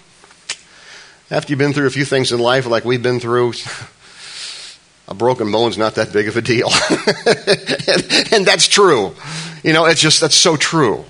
after 1.29 1.51
you've 1.51 1.59
been 1.59 1.71
through 1.71 1.85
a 1.85 1.91
few 1.91 2.05
things 2.05 2.31
in 2.31 2.39
life, 2.39 2.65
like 2.65 2.85
we've 2.85 3.03
been 3.03 3.19
through." 3.19 3.53
a 5.07 5.13
broken 5.13 5.51
bone's 5.51 5.77
not 5.77 5.93
that 5.93 6.11
big 6.11 6.27
of 6.27 6.37
a 6.37 6.41
deal. 6.41 6.69
and, 7.27 8.33
and, 8.33 8.45
that's 8.47 8.67
true. 8.67 9.13
You 9.61 9.73
know, 9.73 9.85
it's 9.85 10.01
just, 10.01 10.21
that's 10.21 10.35
so 10.35 10.55
true 10.55 11.05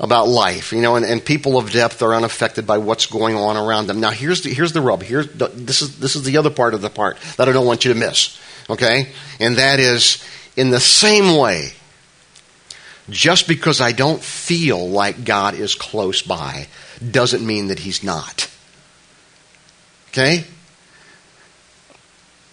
about 0.00 0.26
life. 0.26 0.72
You 0.72 0.80
know, 0.80 0.96
and, 0.96 1.04
and 1.04 1.22
people 1.22 1.58
of 1.58 1.70
depth 1.70 2.00
are 2.00 2.14
unaffected 2.14 2.66
by 2.66 2.78
what's 2.78 3.04
going 3.04 3.34
on 3.34 3.58
around 3.58 3.88
them. 3.88 4.00
Now, 4.00 4.10
here's 4.10 4.40
the, 4.42 4.54
here's 4.54 4.72
the 4.72 4.80
rub. 4.80 5.02
Here's 5.02 5.28
the, 5.32 5.48
this, 5.48 5.82
is, 5.82 5.98
this 5.98 6.16
is 6.16 6.22
the 6.22 6.38
other 6.38 6.50
part 6.50 6.72
of 6.72 6.80
the 6.80 6.88
part 6.88 7.18
that 7.36 7.46
I 7.46 7.52
don't 7.52 7.66
want 7.66 7.84
you 7.84 7.92
to 7.92 7.98
miss. 7.98 8.40
Okay? 8.70 9.08
And 9.38 9.56
that 9.56 9.80
is, 9.80 10.24
in 10.56 10.70
the 10.70 10.80
same 10.80 11.36
way, 11.36 11.72
just 13.10 13.48
because 13.48 13.80
I 13.80 13.92
don't 13.92 14.22
feel 14.22 14.88
like 14.88 15.24
God 15.24 15.54
is 15.54 15.74
close 15.74 16.22
by 16.22 16.68
doesn't 17.10 17.44
mean 17.44 17.68
that 17.68 17.78
He's 17.78 18.02
not. 18.02 18.50
Okay? 20.08 20.44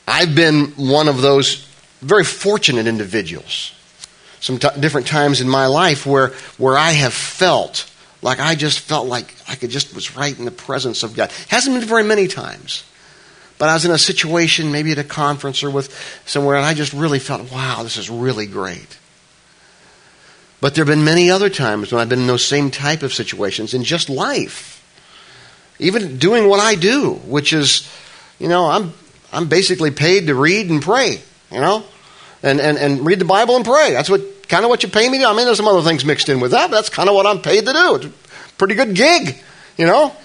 I've 0.08 0.36
been 0.36 0.68
one 0.72 1.08
of 1.08 1.22
those 1.22 1.68
very 2.02 2.24
fortunate 2.24 2.88
individuals. 2.88 3.74
Some 4.40 4.58
t- 4.58 4.68
different 4.80 5.08
times 5.08 5.40
in 5.40 5.48
my 5.48 5.68
life 5.68 6.06
where, 6.06 6.30
where 6.58 6.78
I 6.78 6.92
have 6.92 7.14
felt 7.14 7.90
like 8.22 8.40
I 8.40 8.56
just 8.56 8.80
felt 8.80 9.08
like 9.08 9.34
I 9.48 9.56
could 9.56 9.70
just 9.70 9.96
was 9.96 10.16
right 10.16 10.38
in 10.38 10.46
the 10.46 10.52
presence 10.52 11.04
of 11.04 11.16
God. 11.16 11.32
Hasn't 11.48 11.80
been 11.80 11.88
very 11.88 12.04
many 12.04 12.28
times. 12.28 12.84
But 13.58 13.70
I 13.70 13.74
was 13.76 13.86
in 13.86 13.92
a 13.92 13.98
situation, 13.98 14.72
maybe 14.72 14.92
at 14.92 14.98
a 14.98 15.04
conference 15.04 15.64
or 15.64 15.70
with 15.70 15.94
somewhere, 16.26 16.56
and 16.56 16.66
I 16.66 16.74
just 16.74 16.94
really 16.94 17.20
felt, 17.20 17.52
wow, 17.52 17.84
this 17.84 17.98
is 17.98 18.10
really 18.10 18.48
great. 18.48 18.98
But 20.62 20.76
there 20.76 20.86
have 20.86 20.96
been 20.96 21.04
many 21.04 21.32
other 21.32 21.50
times 21.50 21.92
when 21.92 22.00
I've 22.00 22.10
been 22.10 22.22
in 22.22 22.28
those 22.28 22.46
same 22.46 22.70
type 22.70 23.02
of 23.02 23.14
situations 23.14 23.74
in 23.74 23.84
just 23.84 24.10
life. 24.10 24.78
Even 25.80 26.18
doing 26.18 26.48
what 26.48 26.60
I 26.60 26.76
do, 26.76 27.14
which 27.26 27.52
is, 27.52 27.90
you 28.40 28.48
know, 28.48 28.68
I'm 28.68 28.94
I'm 29.34 29.48
basically 29.48 29.92
paid 29.92 30.28
to 30.28 30.36
read 30.36 30.70
and 30.70 30.82
pray, 30.82 31.20
you 31.52 31.60
know, 31.60 31.84
and, 32.44 32.60
and, 32.60 32.78
and 32.78 33.06
read 33.06 33.20
the 33.20 33.26
Bible 33.26 33.56
and 33.56 33.66
pray. 33.66 33.92
That's 33.92 34.10
what 34.10 34.48
kind 34.48 34.64
of 34.64 34.70
what 34.70 34.84
you 34.84 34.90
pay 34.90 35.10
me 35.10 35.20
to. 35.20 35.26
I 35.26 35.34
mean, 35.34 35.46
there's 35.46 35.58
some 35.58 35.68
other 35.68 35.82
things 35.82 36.06
mixed 36.06 36.30
in 36.30 36.40
with 36.40 36.52
that, 36.52 36.70
but 36.70 36.76
that's 36.76 36.90
kind 36.90 37.10
of 37.10 37.16
what 37.16 37.26
I'm 37.26 37.42
paid 37.42 37.66
to 37.66 37.74
do. 37.74 37.96
It's 37.96 38.06
a 38.06 38.54
pretty 38.58 38.76
good 38.76 38.94
gig, 38.94 39.38
you 39.78 39.88
know, 39.88 40.16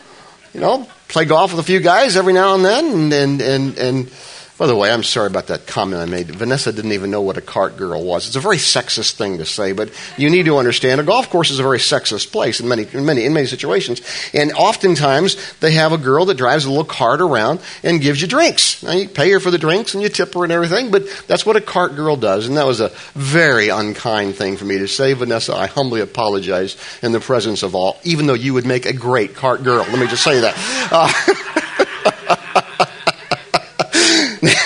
you 0.52 0.60
know, 0.60 0.86
play 1.08 1.24
golf 1.24 1.52
with 1.52 1.60
a 1.60 1.66
few 1.66 1.80
guys 1.80 2.16
every 2.16 2.32
now 2.32 2.54
and 2.54 2.64
then, 2.64 2.84
and 2.84 3.12
and 3.12 3.40
and, 3.40 3.78
and 3.78 4.12
By 4.58 4.66
the 4.66 4.74
way, 4.74 4.90
I'm 4.90 5.02
sorry 5.02 5.26
about 5.26 5.48
that 5.48 5.66
comment 5.66 6.00
I 6.00 6.06
made. 6.06 6.28
Vanessa 6.28 6.72
didn't 6.72 6.92
even 6.92 7.10
know 7.10 7.20
what 7.20 7.36
a 7.36 7.42
cart 7.42 7.76
girl 7.76 8.02
was. 8.02 8.26
It's 8.26 8.36
a 8.36 8.40
very 8.40 8.56
sexist 8.56 9.12
thing 9.12 9.36
to 9.36 9.44
say, 9.44 9.72
but 9.72 9.90
you 10.16 10.30
need 10.30 10.46
to 10.46 10.56
understand 10.56 10.98
a 10.98 11.04
golf 11.04 11.28
course 11.28 11.50
is 11.50 11.58
a 11.58 11.62
very 11.62 11.76
sexist 11.76 12.32
place 12.32 12.58
in 12.58 12.66
many, 12.66 12.86
in 12.90 13.04
many, 13.04 13.26
in 13.26 13.34
many 13.34 13.46
situations. 13.46 14.00
And 14.32 14.52
oftentimes 14.52 15.36
they 15.60 15.72
have 15.72 15.92
a 15.92 15.98
girl 15.98 16.24
that 16.26 16.38
drives 16.38 16.64
a 16.64 16.70
little 16.70 16.86
cart 16.86 17.20
around 17.20 17.60
and 17.82 18.00
gives 18.00 18.22
you 18.22 18.28
drinks. 18.28 18.82
Now 18.82 18.92
you 18.92 19.10
pay 19.10 19.30
her 19.32 19.40
for 19.40 19.50
the 19.50 19.58
drinks 19.58 19.92
and 19.92 20.02
you 20.02 20.08
tip 20.08 20.32
her 20.32 20.44
and 20.44 20.52
everything, 20.52 20.90
but 20.90 21.06
that's 21.26 21.44
what 21.44 21.56
a 21.56 21.60
cart 21.60 21.94
girl 21.94 22.16
does. 22.16 22.48
And 22.48 22.56
that 22.56 22.66
was 22.66 22.80
a 22.80 22.88
very 23.12 23.68
unkind 23.68 24.36
thing 24.36 24.56
for 24.56 24.64
me 24.64 24.78
to 24.78 24.88
say. 24.88 25.12
Vanessa, 25.12 25.54
I 25.54 25.66
humbly 25.66 26.00
apologize 26.00 26.78
in 27.02 27.12
the 27.12 27.20
presence 27.20 27.62
of 27.62 27.74
all, 27.74 27.98
even 28.04 28.26
though 28.26 28.32
you 28.32 28.54
would 28.54 28.64
make 28.64 28.86
a 28.86 28.94
great 28.94 29.34
cart 29.34 29.62
girl. 29.62 29.84
Let 29.84 29.98
me 29.98 30.06
just 30.06 30.24
say 30.24 30.40
that. 30.40 30.54
Uh, 30.90 31.82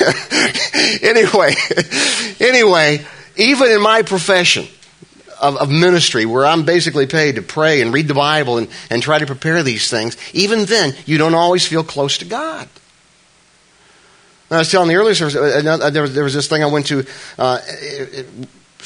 anyway, 1.02 1.54
anyway, 2.40 3.04
even 3.36 3.70
in 3.70 3.80
my 3.80 4.02
profession 4.02 4.66
of, 5.40 5.56
of, 5.56 5.70
ministry, 5.70 6.26
where 6.26 6.44
I'm 6.44 6.64
basically 6.64 7.06
paid 7.06 7.36
to 7.36 7.42
pray 7.42 7.80
and 7.80 7.92
read 7.92 8.08
the 8.08 8.14
Bible 8.14 8.58
and, 8.58 8.68
and 8.90 9.02
try 9.02 9.18
to 9.18 9.26
prepare 9.26 9.62
these 9.62 9.90
things, 9.90 10.16
even 10.32 10.64
then, 10.66 10.94
you 11.06 11.18
don't 11.18 11.34
always 11.34 11.66
feel 11.66 11.84
close 11.84 12.18
to 12.18 12.24
God. 12.24 12.68
I 14.50 14.58
was 14.58 14.70
telling 14.70 14.88
the 14.88 14.96
earlier 14.96 15.14
service, 15.14 15.36
uh, 15.36 15.90
there 15.90 16.02
was, 16.02 16.34
this 16.34 16.48
thing 16.48 16.62
I 16.62 16.66
went 16.66 16.86
to. 16.86 17.06
Uh, 17.38 17.60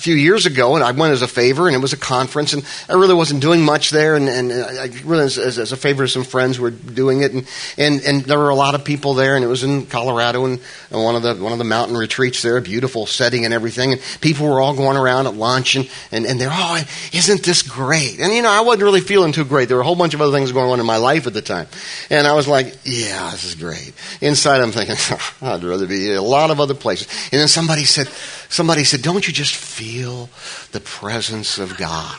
few 0.05 0.15
years 0.15 0.45
ago, 0.45 0.75
and 0.75 0.85
I 0.85 0.91
went 0.91 1.15
as 1.15 1.23
a 1.23 1.27
favor, 1.27 1.67
and 1.67 1.75
it 1.75 1.79
was 1.79 1.95
a 1.95 1.97
conference, 1.97 2.53
and 2.53 2.63
I 2.91 2.93
really 2.93 3.15
wasn't 3.15 3.41
doing 3.41 3.63
much 3.63 3.89
there, 3.89 4.17
and, 4.17 4.29
and 4.29 4.53
uh, 4.53 4.67
I 4.79 4.91
really 5.03 5.25
as, 5.25 5.39
as, 5.39 5.73
a 5.73 5.79
favor 5.79 6.05
to 6.05 6.09
some 6.09 6.25
friends 6.25 6.59
who 6.59 6.65
were 6.65 6.71
doing 6.71 7.23
it, 7.23 7.33
and, 7.33 7.49
and, 7.79 8.03
and 8.03 8.21
there 8.25 8.39
were 8.39 8.51
a 8.51 8.55
lot 8.55 8.75
of 8.75 8.85
people 8.85 9.15
there, 9.15 9.35
and 9.35 9.43
it 9.43 9.49
was 9.49 9.65
in 9.65 9.87
Colorado, 9.87 10.45
and, 10.45 10.61
and 10.91 11.03
one 11.03 11.17
of 11.17 11.23
the 11.23 11.35
one 11.37 11.53
of 11.53 11.59
the 11.59 11.65
mountain 11.65 11.97
retreats 11.97 12.43
there, 12.43 12.59
a 12.59 12.61
beautiful 12.61 13.07
setting 13.07 13.47
and 13.47 13.55
everything, 13.55 13.93
and 13.93 14.03
people 14.21 14.47
were 14.47 14.61
all 14.61 14.77
going 14.77 14.99
around 14.99 15.27
at 15.27 15.33
lunch, 15.33 15.75
and, 15.75 15.89
and, 16.13 16.27
and 16.27 16.39
they're, 16.39 16.53
oh, 16.53 16.83
isn't 17.15 17.43
this 17.43 17.63
great? 17.63 18.21
And 18.21 18.31
you 18.31 18.43
know, 18.43 18.51
I 18.51 18.61
wasn't 18.61 18.83
really 18.83 19.01
feeling 19.01 19.33
too 19.33 19.47
great. 19.47 19.69
There 19.69 19.79
were 19.79 19.85
a 19.85 19.87
whole 19.87 19.97
bunch 19.97 20.13
of 20.13 20.21
other 20.21 20.37
things 20.37 20.53
going 20.53 20.71
on 20.71 20.81
in 20.81 20.87
my 20.87 20.99
life 20.99 21.27
at 21.27 21.33
the 21.33 21.41
time, 21.41 21.67
and 22.11 22.27
I 22.27 22.35
was 22.35 22.47
like, 22.47 22.67
yeah, 22.85 23.31
this 23.31 23.47
is 23.47 23.55
great. 23.55 23.95
Inside, 24.21 24.61
I'm 24.61 24.71
thinking, 24.71 24.97
I'd 25.41 25.65
rather 25.65 25.87
be 25.87 26.13
a 26.13 26.21
lot 26.21 26.51
of 26.51 26.61
other 26.61 26.75
places. 26.75 27.09
And 27.33 27.41
then 27.41 27.49
somebody 27.49 27.85
said, 27.85 28.09
somebody 28.51 28.85
said, 28.85 29.01
don't 29.01 29.27
you 29.27 29.33
just 29.33 29.57
feel 29.57 29.94
feel 29.95 30.29
the 30.73 30.81
presence 30.81 31.59
of 31.59 31.77
God. 31.77 32.19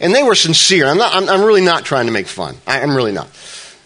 And 0.00 0.14
they 0.14 0.22
were 0.22 0.34
sincere. 0.34 0.86
I'm, 0.86 0.96
not, 0.96 1.14
I'm, 1.14 1.28
I'm 1.28 1.44
really 1.44 1.60
not 1.60 1.84
trying 1.84 2.06
to 2.06 2.12
make 2.12 2.26
fun. 2.26 2.56
I, 2.66 2.80
am 2.80 2.96
really 2.96 3.12
not, 3.12 3.28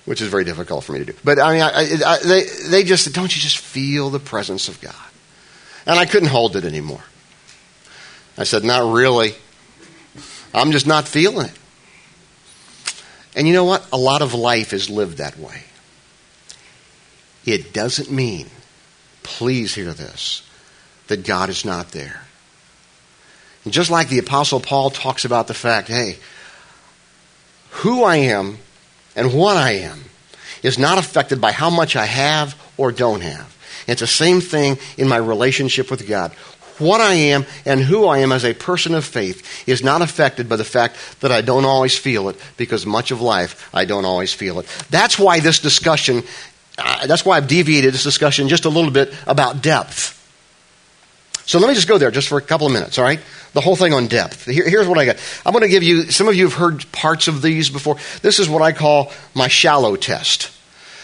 which 0.05 0.21
is 0.21 0.29
very 0.29 0.45
difficult 0.45 0.85
for 0.85 0.93
me 0.93 1.01
to 1.01 1.05
do. 1.05 1.15
But 1.25 1.39
I 1.39 1.53
mean, 1.53 1.63
I, 1.63 2.13
I, 2.15 2.19
they, 2.19 2.45
they 2.69 2.85
just 2.85 3.05
said, 3.05 3.13
don't 3.13 3.35
you 3.35 3.43
just 3.43 3.59
feel 3.59 4.11
the 4.11 4.21
presence 4.21 4.69
of 4.69 4.81
God? 4.81 4.95
And 5.87 5.99
I 5.99 6.07
couldn't 6.07 6.29
hold 6.29 6.57
it 6.57 6.65
anymore. 6.65 7.03
I 8.37 8.45
said, 8.45 8.63
not 8.65 8.93
really. 8.93 9.35
I'm 10.55 10.71
just 10.71 10.87
not 10.87 11.09
feeling 11.09 11.47
it. 11.47 11.59
And 13.35 13.47
you 13.47 13.55
know 13.55 13.65
what? 13.65 13.87
A 13.93 13.99
lot 13.99 14.23
of 14.23 14.35
life 14.35 14.73
is 14.73 14.89
lived 14.89 15.19
that 15.19 15.39
way. 15.39 15.65
It 17.45 17.73
doesn't 17.73 18.11
mean, 18.11 18.47
please 19.23 19.75
hear 19.75 19.93
this, 19.93 20.43
that 21.09 21.27
God 21.27 21.49
is 21.51 21.65
not 21.65 21.91
there. 21.91 22.28
Just 23.71 23.91
like 23.91 24.09
the 24.09 24.19
Apostle 24.19 24.61
Paul 24.61 24.91
talks 24.91 25.25
about 25.25 25.47
the 25.47 25.55
fact, 25.55 25.89
hey, 25.89 26.17
who 27.71 28.03
I 28.05 28.17
am 28.17 28.59
and 29.15 29.35
what 29.35 29.57
I 29.57 29.73
am 29.73 30.05
is 30.63 30.79
not 30.79 30.99
affected 30.99 31.41
by 31.41 31.53
how 31.53 31.71
much 31.71 31.97
I 31.97 32.07
have 32.07 32.61
or 32.77 32.93
don't 32.93 33.21
have. 33.21 33.57
It's 33.87 34.01
the 34.01 34.07
same 34.07 34.41
thing 34.41 34.79
in 34.97 35.09
my 35.09 35.17
relationship 35.17 35.91
with 35.91 36.07
God. 36.07 36.33
What 36.79 37.01
I 37.01 37.15
am 37.15 37.45
and 37.65 37.81
who 37.81 38.07
I 38.07 38.19
am 38.19 38.31
as 38.31 38.45
a 38.45 38.55
person 38.55 38.95
of 38.95 39.05
faith 39.05 39.69
is 39.69 39.83
not 39.83 40.03
affected 40.03 40.49
by 40.49 40.57
the 40.57 40.65
fact 40.65 40.97
that 41.21 41.33
I 41.33 41.41
don't 41.41 41.65
always 41.65 41.99
feel 41.99 42.29
it 42.29 42.37
because 42.57 42.87
much 42.87 43.11
of 43.11 43.21
life 43.21 43.69
I 43.75 43.85
don't 43.85 44.05
always 44.05 44.33
feel 44.33 44.61
it. 44.61 44.67
That's 44.91 45.19
why 45.19 45.41
this 45.41 45.59
discussion, 45.59 46.23
uh, 46.77 47.07
that's 47.07 47.25
why 47.25 47.37
I've 47.37 47.49
deviated 47.49 47.95
this 47.95 48.05
discussion 48.05 48.49
just 48.49 48.65
a 48.65 48.69
little 48.69 48.93
bit 48.93 49.13
about 49.27 49.63
depth. 49.63 50.15
So 51.47 51.59
let 51.59 51.69
me 51.69 51.75
just 51.75 51.89
go 51.89 51.99
there 51.99 52.11
just 52.11 52.29
for 52.29 52.39
a 52.39 52.43
couple 52.43 52.67
of 52.67 52.73
minutes, 52.73 52.99
all 52.99 53.05
right? 53.05 53.21
The 53.53 53.61
whole 53.61 53.77
thing 53.77 53.93
on 53.93 54.07
depth. 54.07 54.45
Here, 54.45 54.69
here's 54.69 54.87
what 54.87 54.99
I 54.99 55.07
got. 55.07 55.17
I'm 55.45 55.53
going 55.53 55.63
to 55.63 55.69
give 55.69 55.83
you, 55.83 56.11
some 56.11 56.29
of 56.29 56.35
you 56.35 56.45
have 56.45 56.55
heard 56.55 56.91
parts 56.93 57.29
of 57.29 57.43
these 57.43 57.71
before. 57.71 57.97
This 58.23 58.39
is 58.39 58.49
what 58.49 58.63
I 58.63 58.73
call 58.73 59.13
my 59.35 59.49
shallow 59.49 59.97
test. 59.97 60.51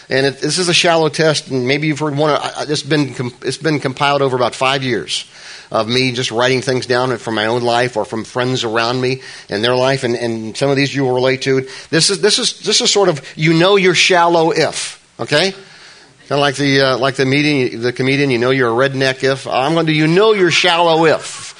And 0.09 0.25
it, 0.27 0.39
this 0.39 0.59
is 0.59 0.69
a 0.69 0.73
shallow 0.73 1.09
test, 1.09 1.49
and 1.49 1.67
maybe 1.67 1.87
you've 1.87 1.99
heard 1.99 2.15
one. 2.15 2.39
It's 2.69 2.83
been, 2.83 3.15
it's 3.41 3.57
been 3.57 3.79
compiled 3.79 4.21
over 4.21 4.35
about 4.35 4.53
five 4.53 4.83
years 4.83 5.29
of 5.71 5.87
me 5.87 6.11
just 6.11 6.29
writing 6.29 6.61
things 6.61 6.85
down 6.85 7.17
from 7.17 7.33
my 7.33 7.47
own 7.47 7.63
life 7.63 7.97
or 7.97 8.05
from 8.05 8.23
friends 8.23 8.63
around 8.63 9.01
me 9.01 9.21
and 9.49 9.63
their 9.63 9.75
life, 9.75 10.03
and, 10.03 10.15
and 10.15 10.55
some 10.55 10.69
of 10.69 10.75
these 10.75 10.93
you 10.93 11.03
will 11.03 11.15
relate 11.15 11.41
to. 11.41 11.67
This 11.89 12.11
is, 12.11 12.21
this 12.21 12.37
is, 12.37 12.59
this 12.59 12.81
is 12.81 12.91
sort 12.91 13.09
of, 13.09 13.19
you 13.35 13.53
know 13.53 13.75
you're 13.75 13.95
shallow 13.95 14.51
if, 14.51 15.03
okay? 15.19 15.55
Kind 16.27 16.39
of 16.39 16.39
like 16.39 16.55
the 16.55 16.81
uh, 16.81 16.97
like 16.97 17.17
the 17.17 17.25
meeting, 17.27 17.81
the 17.81 17.93
comedian. 17.93 18.31
You 18.31 18.39
know 18.39 18.49
you're 18.49 18.71
a 18.71 18.89
redneck 18.89 19.23
if 19.23 19.45
I'm 19.45 19.75
going 19.75 19.85
to. 19.85 19.93
You 19.93 20.07
know 20.07 20.33
you're 20.33 20.49
shallow 20.49 21.05
if, 21.05 21.53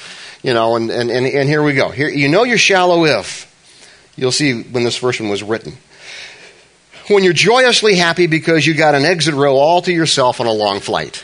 you 0.46 0.54
know. 0.54 0.76
And 0.76 0.90
and 0.90 1.10
and, 1.10 1.26
and 1.26 1.48
here 1.48 1.62
we 1.62 1.74
go. 1.74 1.90
Here 1.90 2.08
you 2.08 2.28
know 2.28 2.44
you're 2.44 2.56
shallow 2.56 3.04
if. 3.04 3.52
You'll 4.16 4.32
see 4.32 4.62
when 4.62 4.84
this 4.84 4.96
first 4.96 5.20
one 5.20 5.28
was 5.28 5.42
written. 5.42 5.74
When 7.08 7.22
you're 7.22 7.34
joyously 7.34 7.96
happy 7.96 8.26
because 8.26 8.66
you 8.66 8.74
got 8.74 8.94
an 8.94 9.04
exit 9.04 9.34
row 9.34 9.56
all 9.56 9.82
to 9.82 9.92
yourself 9.92 10.40
on 10.40 10.46
a 10.46 10.52
long 10.52 10.80
flight. 10.80 11.22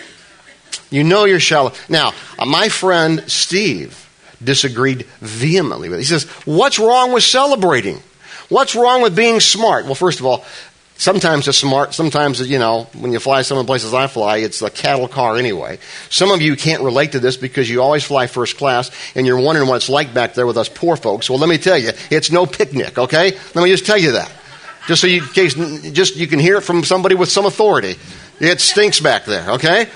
You 0.91 1.03
know 1.05 1.25
you're 1.25 1.41
shallow. 1.41 1.73
Now, 1.89 2.13
uh, 2.39 2.45
my 2.45 2.69
friend 2.69 3.25
Steve 3.29 3.99
disagreed 4.45 5.07
vehemently 5.21 5.89
with 5.89 5.99
it. 5.99 6.03
He 6.03 6.07
says, 6.07 6.25
What's 6.45 6.79
wrong 6.79 7.13
with 7.13 7.23
celebrating? 7.23 8.03
What's 8.49 8.75
wrong 8.75 9.01
with 9.01 9.17
being 9.17 9.41
smart? 9.41 9.87
Well, 9.87 9.95
first 9.95 10.21
of 10.21 10.27
all, 10.27 10.45
Sometimes 11.03 11.49
it's 11.49 11.59
smart. 11.59 11.95
Sometimes, 11.95 12.49
you 12.49 12.61
know, 12.61 12.85
when 12.97 13.11
you 13.11 13.19
fly 13.19 13.43
some 13.43 13.59
of 13.59 13.67
the 13.67 13.69
places 13.69 13.93
I 13.93 14.07
fly, 14.07 14.37
it's 14.37 14.63
a 14.63 14.71
cattle 14.71 15.09
car 15.09 15.37
anyway. 15.37 15.81
Some 16.11 16.31
of 16.31 16.41
you 16.41 16.55
can't 16.55 16.81
relate 16.81 17.11
to 17.11 17.19
this 17.19 17.37
because 17.37 17.69
you 17.69 17.83
always 17.83 18.05
fly 18.05 18.29
first 18.29 18.57
class 18.57 18.89
and 19.17 19.27
you're 19.27 19.41
wondering 19.41 19.69
what 19.69 19.75
it's 19.75 19.89
like 19.89 20.15
back 20.15 20.35
there 20.35 20.47
with 20.47 20.57
us 20.57 20.69
poor 20.69 20.95
folks. 20.95 21.29
Well, 21.29 21.41
let 21.41 21.49
me 21.49 21.59
tell 21.59 21.77
you, 21.77 21.91
it's 22.13 22.31
no 22.31 22.47
picnic, 22.47 22.99
okay? 22.99 23.33
Let 23.33 23.65
me 23.65 23.71
just 23.71 23.85
tell 23.85 23.99
you 23.99 24.13
that. 24.13 24.31
Just 24.87 25.01
so 25.01 25.09
you, 25.09 25.27
case, 25.27 25.55
just 25.91 26.15
you 26.15 26.29
can 26.29 26.39
hear 26.39 26.59
it 26.59 26.61
from 26.61 26.85
somebody 26.85 27.17
with 27.17 27.31
some 27.31 27.47
authority. 27.47 27.97
It 28.39 28.61
stinks 28.61 29.01
back 29.01 29.25
there, 29.25 29.55
okay? 29.55 29.89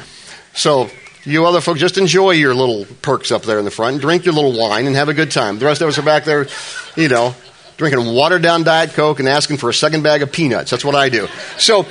So 0.54 0.90
you 1.22 1.46
other 1.46 1.60
folks 1.60 1.78
just 1.78 1.98
enjoy 1.98 2.32
your 2.32 2.52
little 2.52 2.84
perks 3.02 3.30
up 3.30 3.42
there 3.42 3.60
in 3.60 3.64
the 3.64 3.70
front, 3.70 4.00
drink 4.00 4.24
your 4.24 4.34
little 4.34 4.58
wine, 4.58 4.88
and 4.88 4.96
have 4.96 5.08
a 5.08 5.14
good 5.14 5.30
time. 5.30 5.60
The 5.60 5.66
rest 5.66 5.82
of 5.82 5.88
us 5.88 5.98
are 5.98 6.02
back 6.02 6.24
there, 6.24 6.48
you 6.96 7.08
know, 7.08 7.36
drinking 7.76 8.14
watered 8.14 8.42
down 8.42 8.64
Diet 8.64 8.92
Coke 8.92 9.20
and 9.20 9.28
asking 9.28 9.58
for 9.58 9.70
a 9.70 9.74
second 9.74 10.02
bag 10.02 10.22
of 10.22 10.32
peanuts. 10.32 10.70
That's 10.70 10.84
what 10.84 10.94
I 10.94 11.08
do. 11.08 11.28
So, 11.58 11.86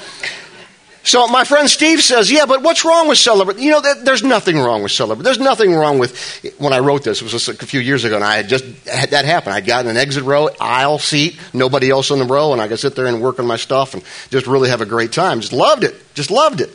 so 1.04 1.28
my 1.28 1.44
friend 1.44 1.70
Steve 1.70 2.02
says, 2.02 2.32
yeah, 2.32 2.48
but 2.48 2.64
what's 2.64 2.84
wrong 2.84 3.08
with 3.08 3.20
celebrate? 3.20 3.60
You 3.60 3.70
know, 3.72 3.82
there's 3.82 4.24
nothing 4.24 4.58
wrong 4.58 4.82
with 4.82 4.92
celebrate. 4.92 5.24
There's 5.24 5.40
nothing 5.40 5.74
wrong 5.74 6.00
with, 6.00 6.44
when 6.58 6.74
I 6.74 6.80
wrote 6.80 7.04
this, 7.04 7.22
it 7.22 7.32
was 7.32 7.48
a 7.48 7.54
few 7.54 7.80
years 7.80 8.04
ago, 8.06 8.16
and 8.16 8.24
I 8.24 8.38
had 8.38 8.50
just 8.50 8.66
had 8.88 9.12
that 9.12 9.26
happen. 9.26 9.54
I'd 9.54 9.68
gotten 9.68 9.92
an 9.92 9.98
exit 9.98 10.24
row, 10.24 10.50
aisle 10.60 10.98
seat, 10.98 11.40
nobody 11.54 11.92
else 11.92 12.10
in 12.10 12.18
the 12.18 12.26
row, 12.26 12.54
and 12.54 12.62
I 12.62 12.68
could 12.68 12.80
sit 12.80 12.96
there 12.96 13.06
and 13.06 13.22
work 13.22 13.38
on 13.38 13.46
my 13.46 13.58
stuff 13.58 13.94
and 13.94 14.04
just 14.32 14.48
really 14.48 14.70
have 14.70 14.82
a 14.82 14.86
great 14.86 15.12
time. 15.12 15.42
Just 15.42 15.54
loved 15.54 15.84
it. 15.84 15.96
Just 16.16 16.32
loved 16.32 16.62
it. 16.62 16.70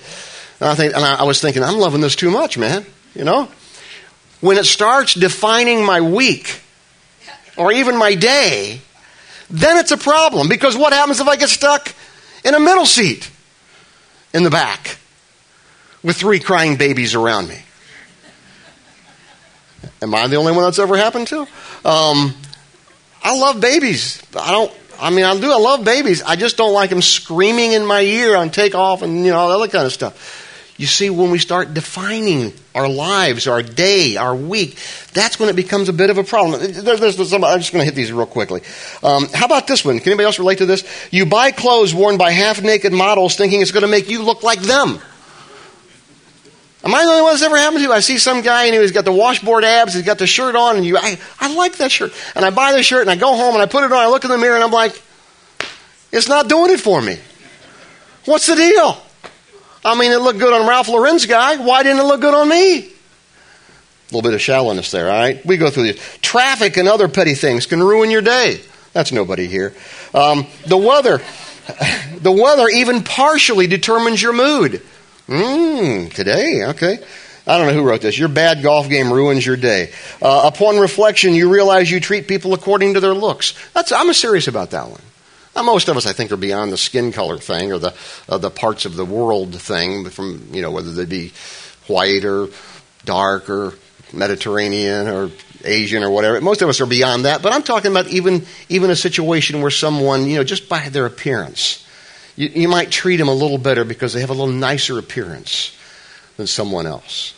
And 0.61 0.69
I, 0.69 0.77
think, 0.77 0.95
and 0.95 1.05
I 1.05 1.25
was 1.25 1.41
thinking, 1.41 1.65
I'm 1.65 1.79
loving 1.79 2.01
this 2.01 2.15
too 2.15 2.31
much, 2.31 2.57
man. 2.57 2.87
You 3.15 3.25
know? 3.25 3.49
When 4.41 4.59
it 4.59 4.65
starts 4.65 5.15
defining 5.15 5.85
my 5.85 6.01
week, 6.01 6.61
or 7.57 7.73
even 7.73 7.97
my 7.97 8.15
day, 8.15 8.81
then 9.51 9.77
it's 9.77 9.91
a 9.91 9.97
problem 9.97 10.49
because 10.49 10.77
what 10.77 10.93
happens 10.93 11.21
if 11.21 11.29
I 11.29 11.37
get 11.37 11.49
stuck 11.49 11.93
in 12.45 12.55
a 12.55 12.61
middle 12.61 12.87
seat 12.87 13.31
in 14.33 14.43
the 14.43 14.51
back 14.51 14.99
with 16.03 16.17
three 16.17 16.41
crying 16.41 16.77
babies 16.77 17.15
around 17.15 17.49
me? 17.49 17.63
Am 20.03 20.15
I 20.15 20.27
the 20.29 20.37
only 20.37 20.53
one 20.53 20.65
that's 20.65 20.79
ever 20.79 20.97
happened 20.97 21.27
to? 21.29 21.41
Um, 21.85 22.35
I 23.23 23.37
love 23.39 23.61
babies. 23.61 24.23
I 24.39 24.51
don't. 24.51 24.73
I 24.99 25.11
mean, 25.11 25.25
I 25.25 25.39
do. 25.39 25.51
I 25.51 25.59
love 25.59 25.85
babies. 25.85 26.23
I 26.23 26.37
just 26.37 26.57
don't 26.57 26.73
like 26.73 26.91
them 26.91 27.03
screaming 27.03 27.73
in 27.73 27.85
my 27.85 28.01
ear 28.01 28.37
on 28.37 28.51
takeoff 28.51 29.03
and 29.03 29.25
you 29.25 29.31
know 29.31 29.39
all 29.39 29.61
that 29.61 29.73
kind 29.73 29.87
of 29.87 29.93
stuff. 29.93 30.50
You 30.81 30.87
see, 30.87 31.11
when 31.11 31.31
we 31.31 31.39
start 31.39 31.75
defining 31.75 32.55
our 32.75 32.89
lives, 32.89 33.47
our 33.47 33.63
day, 33.63 34.17
our 34.17 34.35
week, 34.35 34.79
that's 35.13 35.39
when 35.39 35.51
it 35.51 35.55
becomes 35.55 35.91
a 35.91 35.93
bit 35.93 36.09
of 36.09 36.17
a 36.17 36.25
problem. 36.25 36.59
There's, 36.59 37.01
there's 37.01 37.29
some, 37.29 37.45
I'm 37.45 37.59
just 37.59 37.71
going 37.71 37.83
to 37.83 37.85
hit 37.85 37.95
these 37.95 38.11
real 38.11 38.25
quickly. 38.25 38.63
Um, 39.03 39.27
how 39.29 39.45
about 39.45 39.67
this 39.67 39.85
one? 39.85 39.99
Can 39.99 40.09
anybody 40.09 40.25
else 40.25 40.39
relate 40.39 40.57
to 40.57 40.65
this? 40.65 40.83
You 41.11 41.27
buy 41.27 41.51
clothes 41.51 41.95
worn 41.95 42.17
by 42.17 42.31
half 42.31 42.63
naked 42.63 42.95
models 42.95 43.37
thinking 43.37 43.61
it's 43.61 43.73
going 43.73 43.83
to 43.83 43.91
make 43.91 44.09
you 44.09 44.23
look 44.23 44.43
like 44.43 44.61
them. 44.61 44.99
Am 46.83 46.95
I 46.95 47.05
the 47.05 47.11
only 47.11 47.23
one 47.25 47.33
that's 47.33 47.43
ever 47.43 47.59
happened 47.59 47.81
to? 47.81 47.83
You? 47.83 47.93
I 47.93 48.01
see 48.01 48.17
some 48.17 48.41
guy 48.41 48.65
and 48.65 48.75
he's 48.75 48.93
got 48.93 49.05
the 49.05 49.13
washboard 49.13 49.65
abs, 49.65 49.93
he's 49.93 50.07
got 50.07 50.17
the 50.17 50.27
shirt 50.27 50.57
on, 50.57 50.79
and 50.79 50.87
you, 50.87 50.97
I, 50.97 51.19
I 51.39 51.55
like 51.57 51.77
that 51.77 51.93
shirt. 51.93 52.15
And 52.35 52.43
I 52.43 52.49
buy 52.49 52.73
the 52.73 52.83
shirt 52.83 53.03
and 53.03 53.11
I 53.11 53.17
go 53.17 53.37
home 53.37 53.53
and 53.53 53.61
I 53.61 53.67
put 53.67 53.85
it 53.85 53.93
on, 53.93 53.99
I 53.99 54.09
look 54.09 54.25
in 54.25 54.31
the 54.31 54.39
mirror 54.39 54.55
and 54.55 54.65
I'm 54.65 54.71
like, 54.71 54.99
it's 56.11 56.27
not 56.27 56.49
doing 56.49 56.73
it 56.73 56.81
for 56.81 57.03
me. 57.03 57.19
What's 58.25 58.47
the 58.47 58.55
deal? 58.55 58.97
I 59.85 59.99
mean, 59.99 60.13
it 60.13 60.21
looked 60.21 60.39
good 60.39 60.53
on 60.53 60.69
Ralph 60.69 60.89
Lauren's 60.89 61.27
guy. 61.27 61.57
Why 61.57 61.83
didn't 61.83 62.01
it 62.01 62.05
look 62.05 62.21
good 62.21 62.35
on 62.35 62.49
me? 62.49 62.79
A 62.79 62.93
little 64.11 64.23
bit 64.23 64.35
of 64.35 64.41
shallowness 64.41 64.91
there, 64.91 65.11
all 65.11 65.19
right? 65.19 65.45
We 65.47 65.57
go 65.57 65.71
through 65.71 65.85
these. 65.85 66.19
Traffic 66.21 66.77
and 66.77 66.89
other 66.89 67.09
petty 67.09 67.35
things 67.35 67.67
can 67.67 67.83
ruin 67.83 68.11
your 68.11 68.23
day. 68.23 68.61
That's 68.93 69.13
nobody 69.13 69.47
here. 69.47 69.75
Um, 70.13 70.47
the 70.67 70.77
weather, 70.77 71.21
the 72.17 72.33
weather 72.33 72.69
even 72.69 73.05
partially 73.05 73.67
determines 73.67 74.21
your 74.21 74.33
mood. 74.33 74.83
Mmm, 75.29 76.13
today, 76.13 76.65
okay. 76.71 76.99
I 77.47 77.57
don't 77.57 77.69
know 77.69 77.73
who 77.73 77.83
wrote 77.83 78.03
this. 78.03 78.19
Your 78.19 78.29
bad 78.29 78.63
golf 78.63 78.89
game 78.89 79.13
ruins 79.13 79.47
your 79.47 79.57
day. 79.57 79.93
Uh, 80.21 80.51
upon 80.53 80.79
reflection, 80.79 81.35
you 81.35 81.51
realize 81.51 81.91
you 81.91 82.01
treat 82.01 82.29
people 82.29 82.53
according 82.53 82.95
to 82.95 83.01
their 83.01 83.15
looks. 83.15 83.55
That's, 83.73 83.93
I'm 83.93 84.13
serious 84.13 84.49
about 84.49 84.71
that 84.71 84.89
one. 84.89 85.01
Now, 85.55 85.63
most 85.63 85.89
of 85.89 85.97
us, 85.97 86.07
I 86.07 86.13
think, 86.13 86.31
are 86.33 86.37
beyond 86.37 86.73
the 86.73 86.77
skin 86.77 87.13
color 87.13 87.39
thing 87.39 87.73
or 87.73 87.79
the 87.79 87.95
uh, 88.29 88.39
the 88.39 88.51
parts 88.51 88.85
of 88.85 88.97
the 88.97 89.05
world 89.05 89.55
thing, 89.61 90.09
from 90.11 90.49
you 90.53 90.63
know 90.63 90.71
whether 90.71 90.93
they 90.93 91.07
be 91.07 91.33
white 91.87 92.25
or 92.25 92.49
dark 93.05 93.51
or 93.51 93.75
Mediterranean 94.13 95.09
or 95.09 95.31
Asian 95.65 96.03
or 96.03 96.11
whatever. 96.11 96.41
Most 96.41 96.63
of 96.63 96.69
us 96.69 96.81
are 96.81 96.87
beyond 96.87 97.25
that. 97.25 97.43
But 97.43 97.53
I'm 97.53 97.63
talking 97.63 97.91
about 97.91 98.09
even 98.09 98.47
even 98.69 98.91
a 98.91 98.97
situation 98.97 99.61
where 99.61 99.71
someone, 99.71 100.27
you 100.27 100.37
know, 100.37 100.45
just 100.45 100.69
by 100.69 100.89
their 100.89 101.07
appearance, 101.07 101.87
you, 102.37 102.49
you 102.49 102.69
might 102.69 102.91
treat 102.91 103.17
them 103.17 103.29
a 103.29 103.35
little 103.35 103.59
better 103.59 103.85
because 103.85 104.13
they 104.13 104.21
have 104.21 104.31
a 104.31 104.35
little 104.35 104.55
nicer 104.55 104.99
appearance 104.99 105.77
than 106.37 106.47
someone 106.47 106.87
else. 106.87 107.35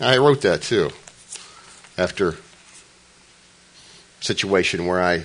I 0.00 0.18
wrote 0.18 0.42
that 0.42 0.62
too 0.62 0.90
after 1.96 2.36
situation 4.20 4.86
where 4.86 5.02
I 5.02 5.24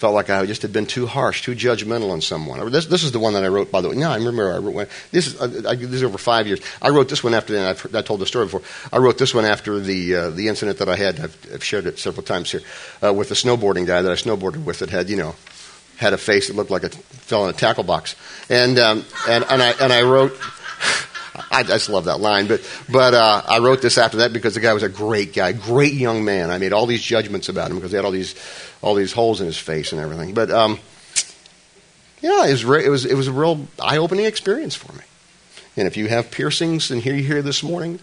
felt 0.00 0.14
like 0.14 0.30
I 0.30 0.46
just 0.46 0.62
had 0.62 0.72
been 0.72 0.86
too 0.86 1.06
harsh, 1.06 1.42
too 1.42 1.54
judgmental 1.54 2.10
on 2.10 2.22
someone. 2.22 2.72
This, 2.72 2.86
this 2.86 3.04
is 3.04 3.12
the 3.12 3.18
one 3.18 3.34
that 3.34 3.44
I 3.44 3.48
wrote, 3.48 3.70
by 3.70 3.82
the 3.82 3.90
way. 3.90 3.96
No, 3.96 4.10
I 4.10 4.16
remember 4.16 4.50
I 4.50 4.56
wrote. 4.56 4.88
This 5.10 5.26
is, 5.26 5.38
I, 5.38 5.72
I, 5.72 5.74
this 5.74 5.92
is 5.92 6.04
over 6.04 6.16
five 6.16 6.46
years. 6.46 6.60
I 6.80 6.88
wrote 6.88 7.10
this 7.10 7.22
one 7.22 7.34
after, 7.34 7.54
and 7.54 7.66
I've, 7.66 7.94
I 7.94 8.00
told 8.00 8.20
the 8.20 8.26
story 8.26 8.46
before. 8.46 8.62
I 8.90 8.96
wrote 8.96 9.18
this 9.18 9.34
one 9.34 9.44
after 9.44 9.78
the, 9.78 10.14
uh, 10.14 10.30
the 10.30 10.48
incident 10.48 10.78
that 10.78 10.88
I 10.88 10.96
had. 10.96 11.20
I've, 11.20 11.36
I've 11.52 11.62
shared 11.62 11.84
it 11.84 11.98
several 11.98 12.22
times 12.22 12.50
here 12.50 12.62
uh, 13.04 13.12
with 13.12 13.28
the 13.28 13.34
snowboarding 13.34 13.86
guy 13.86 14.00
that 14.00 14.10
I 14.10 14.14
snowboarded 14.14 14.64
with 14.64 14.78
that 14.78 14.88
had, 14.88 15.10
you 15.10 15.16
know, 15.16 15.34
had 15.98 16.14
a 16.14 16.18
face 16.18 16.48
that 16.48 16.56
looked 16.56 16.70
like 16.70 16.84
it 16.84 16.94
fell 16.94 17.44
in 17.44 17.50
a 17.50 17.58
tackle 17.58 17.84
box. 17.84 18.16
And, 18.48 18.78
um, 18.78 19.04
and, 19.28 19.44
and, 19.50 19.62
I, 19.62 19.72
and 19.82 19.92
I 19.92 20.00
wrote, 20.00 20.32
I 21.50 21.62
just 21.62 21.90
love 21.90 22.06
that 22.06 22.20
line. 22.20 22.46
But, 22.46 22.66
but 22.90 23.12
uh, 23.12 23.42
I 23.46 23.58
wrote 23.58 23.82
this 23.82 23.98
after 23.98 24.16
that 24.18 24.32
because 24.32 24.54
the 24.54 24.60
guy 24.60 24.72
was 24.72 24.82
a 24.82 24.88
great 24.88 25.34
guy, 25.34 25.52
great 25.52 25.92
young 25.92 26.24
man. 26.24 26.50
I 26.50 26.56
made 26.56 26.72
all 26.72 26.86
these 26.86 27.02
judgments 27.02 27.50
about 27.50 27.70
him 27.70 27.76
because 27.76 27.90
he 27.90 27.96
had 27.96 28.06
all 28.06 28.12
these 28.12 28.34
all 28.82 28.94
these 28.94 29.12
holes 29.12 29.40
in 29.40 29.46
his 29.46 29.58
face 29.58 29.92
and 29.92 30.00
everything. 30.00 30.34
But 30.34 30.50
um, 30.50 30.78
yeah, 32.20 32.46
it 32.46 32.52
was, 32.52 32.64
re- 32.64 32.84
it 32.84 32.90
was 32.90 33.04
it 33.04 33.14
was 33.14 33.28
a 33.28 33.32
real 33.32 33.66
eye 33.80 33.98
opening 33.98 34.24
experience 34.24 34.74
for 34.74 34.92
me. 34.92 35.04
And 35.76 35.86
if 35.86 35.96
you 35.96 36.08
have 36.08 36.30
piercings 36.30 36.90
and 36.90 37.00
here 37.00 37.14
you 37.14 37.22
here 37.22 37.42
this 37.42 37.62
morning, 37.62 37.98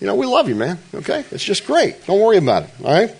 you 0.00 0.06
know 0.06 0.14
we 0.14 0.26
love 0.26 0.48
you, 0.48 0.54
man. 0.54 0.78
Okay, 0.94 1.24
it's 1.30 1.44
just 1.44 1.66
great. 1.66 2.06
Don't 2.06 2.20
worry 2.20 2.38
about 2.38 2.64
it. 2.64 2.70
All 2.82 2.92
right. 2.92 3.14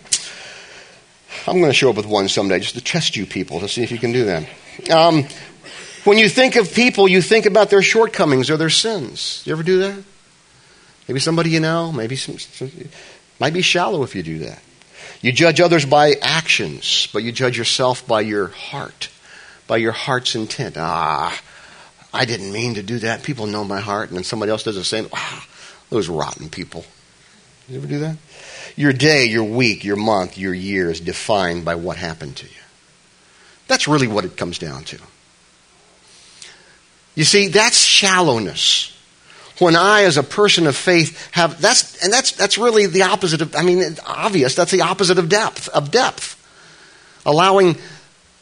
I'm 1.46 1.58
going 1.58 1.70
to 1.70 1.74
show 1.74 1.90
up 1.90 1.96
with 1.96 2.06
one 2.06 2.28
someday 2.28 2.58
just 2.58 2.74
to 2.74 2.80
test 2.80 3.16
you 3.16 3.26
people 3.26 3.60
to 3.60 3.68
see 3.68 3.82
if 3.82 3.92
you 3.92 3.98
can 3.98 4.12
do 4.12 4.24
that. 4.24 4.90
Um, 4.90 5.24
when 6.04 6.18
you 6.18 6.28
think 6.28 6.56
of 6.56 6.72
people, 6.72 7.06
you 7.06 7.20
think 7.20 7.46
about 7.46 7.70
their 7.70 7.82
shortcomings 7.82 8.50
or 8.50 8.56
their 8.56 8.70
sins. 8.70 9.42
You 9.44 9.52
ever 9.52 9.62
do 9.62 9.78
that? 9.80 10.02
Maybe 11.06 11.20
somebody 11.20 11.50
you 11.50 11.60
know, 11.60 11.92
maybe 11.92 12.16
some, 12.16 12.38
some 12.38 12.70
might 13.38 13.52
be 13.52 13.62
shallow 13.62 14.02
if 14.02 14.14
you 14.14 14.22
do 14.22 14.38
that. 14.40 14.62
You 15.20 15.32
judge 15.32 15.60
others 15.60 15.84
by 15.84 16.14
actions, 16.22 17.08
but 17.12 17.22
you 17.22 17.32
judge 17.32 17.58
yourself 17.58 18.06
by 18.06 18.20
your 18.20 18.48
heart, 18.48 19.08
by 19.66 19.78
your 19.78 19.92
heart's 19.92 20.34
intent. 20.34 20.76
Ah, 20.78 21.40
I 22.14 22.24
didn't 22.24 22.52
mean 22.52 22.74
to 22.74 22.82
do 22.82 23.00
that. 23.00 23.22
People 23.24 23.46
know 23.46 23.64
my 23.64 23.80
heart, 23.80 24.08
and 24.08 24.16
then 24.16 24.24
somebody 24.24 24.50
else 24.50 24.62
does 24.62 24.76
the 24.76 24.84
same. 24.84 25.08
Ah, 25.12 25.46
those 25.90 26.08
rotten 26.08 26.48
people. 26.48 26.84
You 27.68 27.78
ever 27.78 27.86
do 27.86 27.98
that? 27.98 28.16
Your 28.76 28.92
day, 28.92 29.26
your 29.26 29.44
week, 29.44 29.84
your 29.84 29.96
month, 29.96 30.38
your 30.38 30.54
year 30.54 30.90
is 30.90 31.00
defined 31.00 31.64
by 31.64 31.74
what 31.74 31.96
happened 31.96 32.36
to 32.36 32.46
you. 32.46 32.52
That's 33.66 33.88
really 33.88 34.06
what 34.06 34.24
it 34.24 34.36
comes 34.36 34.58
down 34.58 34.84
to. 34.84 34.98
You 37.14 37.24
see, 37.24 37.48
that's 37.48 37.78
shallowness 37.78 38.97
when 39.58 39.74
I, 39.76 40.02
as 40.02 40.16
a 40.16 40.22
person 40.22 40.66
of 40.66 40.76
faith, 40.76 41.30
have 41.32 41.60
that's 41.60 42.02
and 42.02 42.12
that's 42.12 42.32
that's 42.32 42.58
really 42.58 42.86
the 42.86 43.02
opposite 43.02 43.40
of. 43.40 43.54
I 43.56 43.62
mean, 43.62 43.96
obvious. 44.06 44.54
That's 44.54 44.70
the 44.70 44.82
opposite 44.82 45.18
of 45.18 45.28
depth. 45.28 45.68
Of 45.68 45.90
depth, 45.90 46.36
allowing 47.26 47.76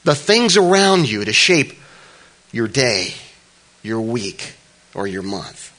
the 0.05 0.15
things 0.15 0.57
around 0.57 1.09
you 1.09 1.25
to 1.25 1.33
shape 1.33 1.73
your 2.53 2.69
day, 2.69 3.15
your 3.83 4.01
week, 4.01 4.55
or 4.95 5.07
your 5.07 5.23
month. 5.23 5.73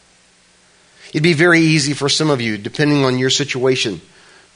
It'd 1.09 1.23
be 1.23 1.33
very 1.33 1.61
easy 1.61 1.93
for 1.93 2.09
some 2.09 2.29
of 2.29 2.41
you, 2.41 2.57
depending 2.57 3.05
on 3.05 3.17
your 3.17 3.29
situation, 3.29 4.01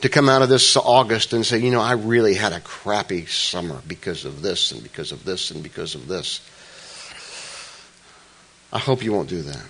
to 0.02 0.10
come 0.10 0.28
out 0.28 0.42
of 0.42 0.50
this 0.50 0.76
August 0.76 1.32
and 1.32 1.46
say, 1.46 1.60
you 1.60 1.72
know, 1.72 1.80
I 1.80 1.94
really 1.94 2.34
had 2.34 2.54
a 2.54 2.60
crappy 2.60 3.26
summer 3.28 3.82
because 3.88 4.26
of 4.26 4.42
this 4.42 4.72
and 4.72 4.84
because 4.84 5.12
of 5.12 5.24
this 5.24 5.52
and 5.52 5.64
because 5.64 5.96
of 5.96 6.08
this. 6.08 6.42
I 8.74 8.80
hope 8.80 9.04
you 9.04 9.14
won't 9.14 9.30
do 9.30 9.42
that. 9.44 9.64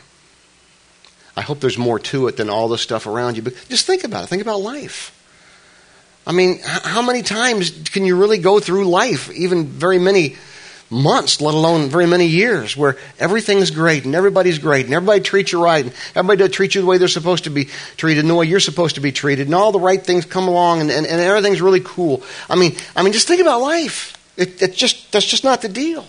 I 1.41 1.43
hope 1.43 1.59
there's 1.59 1.79
more 1.79 1.97
to 1.97 2.27
it 2.27 2.37
than 2.37 2.51
all 2.51 2.67
the 2.67 2.77
stuff 2.77 3.07
around 3.07 3.35
you. 3.35 3.41
But 3.41 3.55
just 3.67 3.87
think 3.87 4.03
about 4.03 4.23
it. 4.23 4.27
Think 4.27 4.43
about 4.43 4.61
life. 4.61 5.11
I 6.27 6.33
mean, 6.33 6.59
how 6.63 7.01
many 7.01 7.23
times 7.23 7.71
can 7.89 8.05
you 8.05 8.15
really 8.15 8.37
go 8.37 8.59
through 8.59 8.85
life, 8.85 9.31
even 9.31 9.65
very 9.65 9.97
many 9.97 10.35
months, 10.91 11.41
let 11.41 11.55
alone 11.55 11.89
very 11.89 12.05
many 12.05 12.27
years, 12.27 12.77
where 12.77 12.95
everything's 13.17 13.71
great 13.71 14.05
and 14.05 14.13
everybody's 14.13 14.59
great 14.59 14.85
and 14.85 14.93
everybody 14.93 15.21
treats 15.21 15.51
you 15.51 15.63
right 15.63 15.83
and 15.83 15.93
everybody 16.13 16.47
treats 16.47 16.75
you 16.75 16.81
the 16.81 16.85
way 16.85 16.99
they're 16.99 17.07
supposed 17.07 17.45
to 17.45 17.49
be 17.49 17.65
treated 17.97 18.19
and 18.19 18.29
the 18.29 18.35
way 18.35 18.45
you're 18.45 18.59
supposed 18.59 18.93
to 18.93 19.01
be 19.01 19.11
treated 19.11 19.47
and 19.47 19.55
all 19.55 19.71
the 19.71 19.79
right 19.79 20.05
things 20.05 20.25
come 20.25 20.47
along 20.47 20.81
and, 20.81 20.91
and, 20.91 21.07
and 21.07 21.19
everything's 21.19 21.59
really 21.59 21.81
cool. 21.83 22.21
I 22.51 22.55
mean, 22.55 22.75
I 22.95 23.01
mean, 23.01 23.13
just 23.13 23.27
think 23.27 23.41
about 23.41 23.61
life. 23.61 24.15
It, 24.37 24.61
it 24.61 24.75
just, 24.75 25.11
that's 25.11 25.25
just 25.25 25.43
not 25.43 25.63
the 25.63 25.69
deal. 25.69 26.05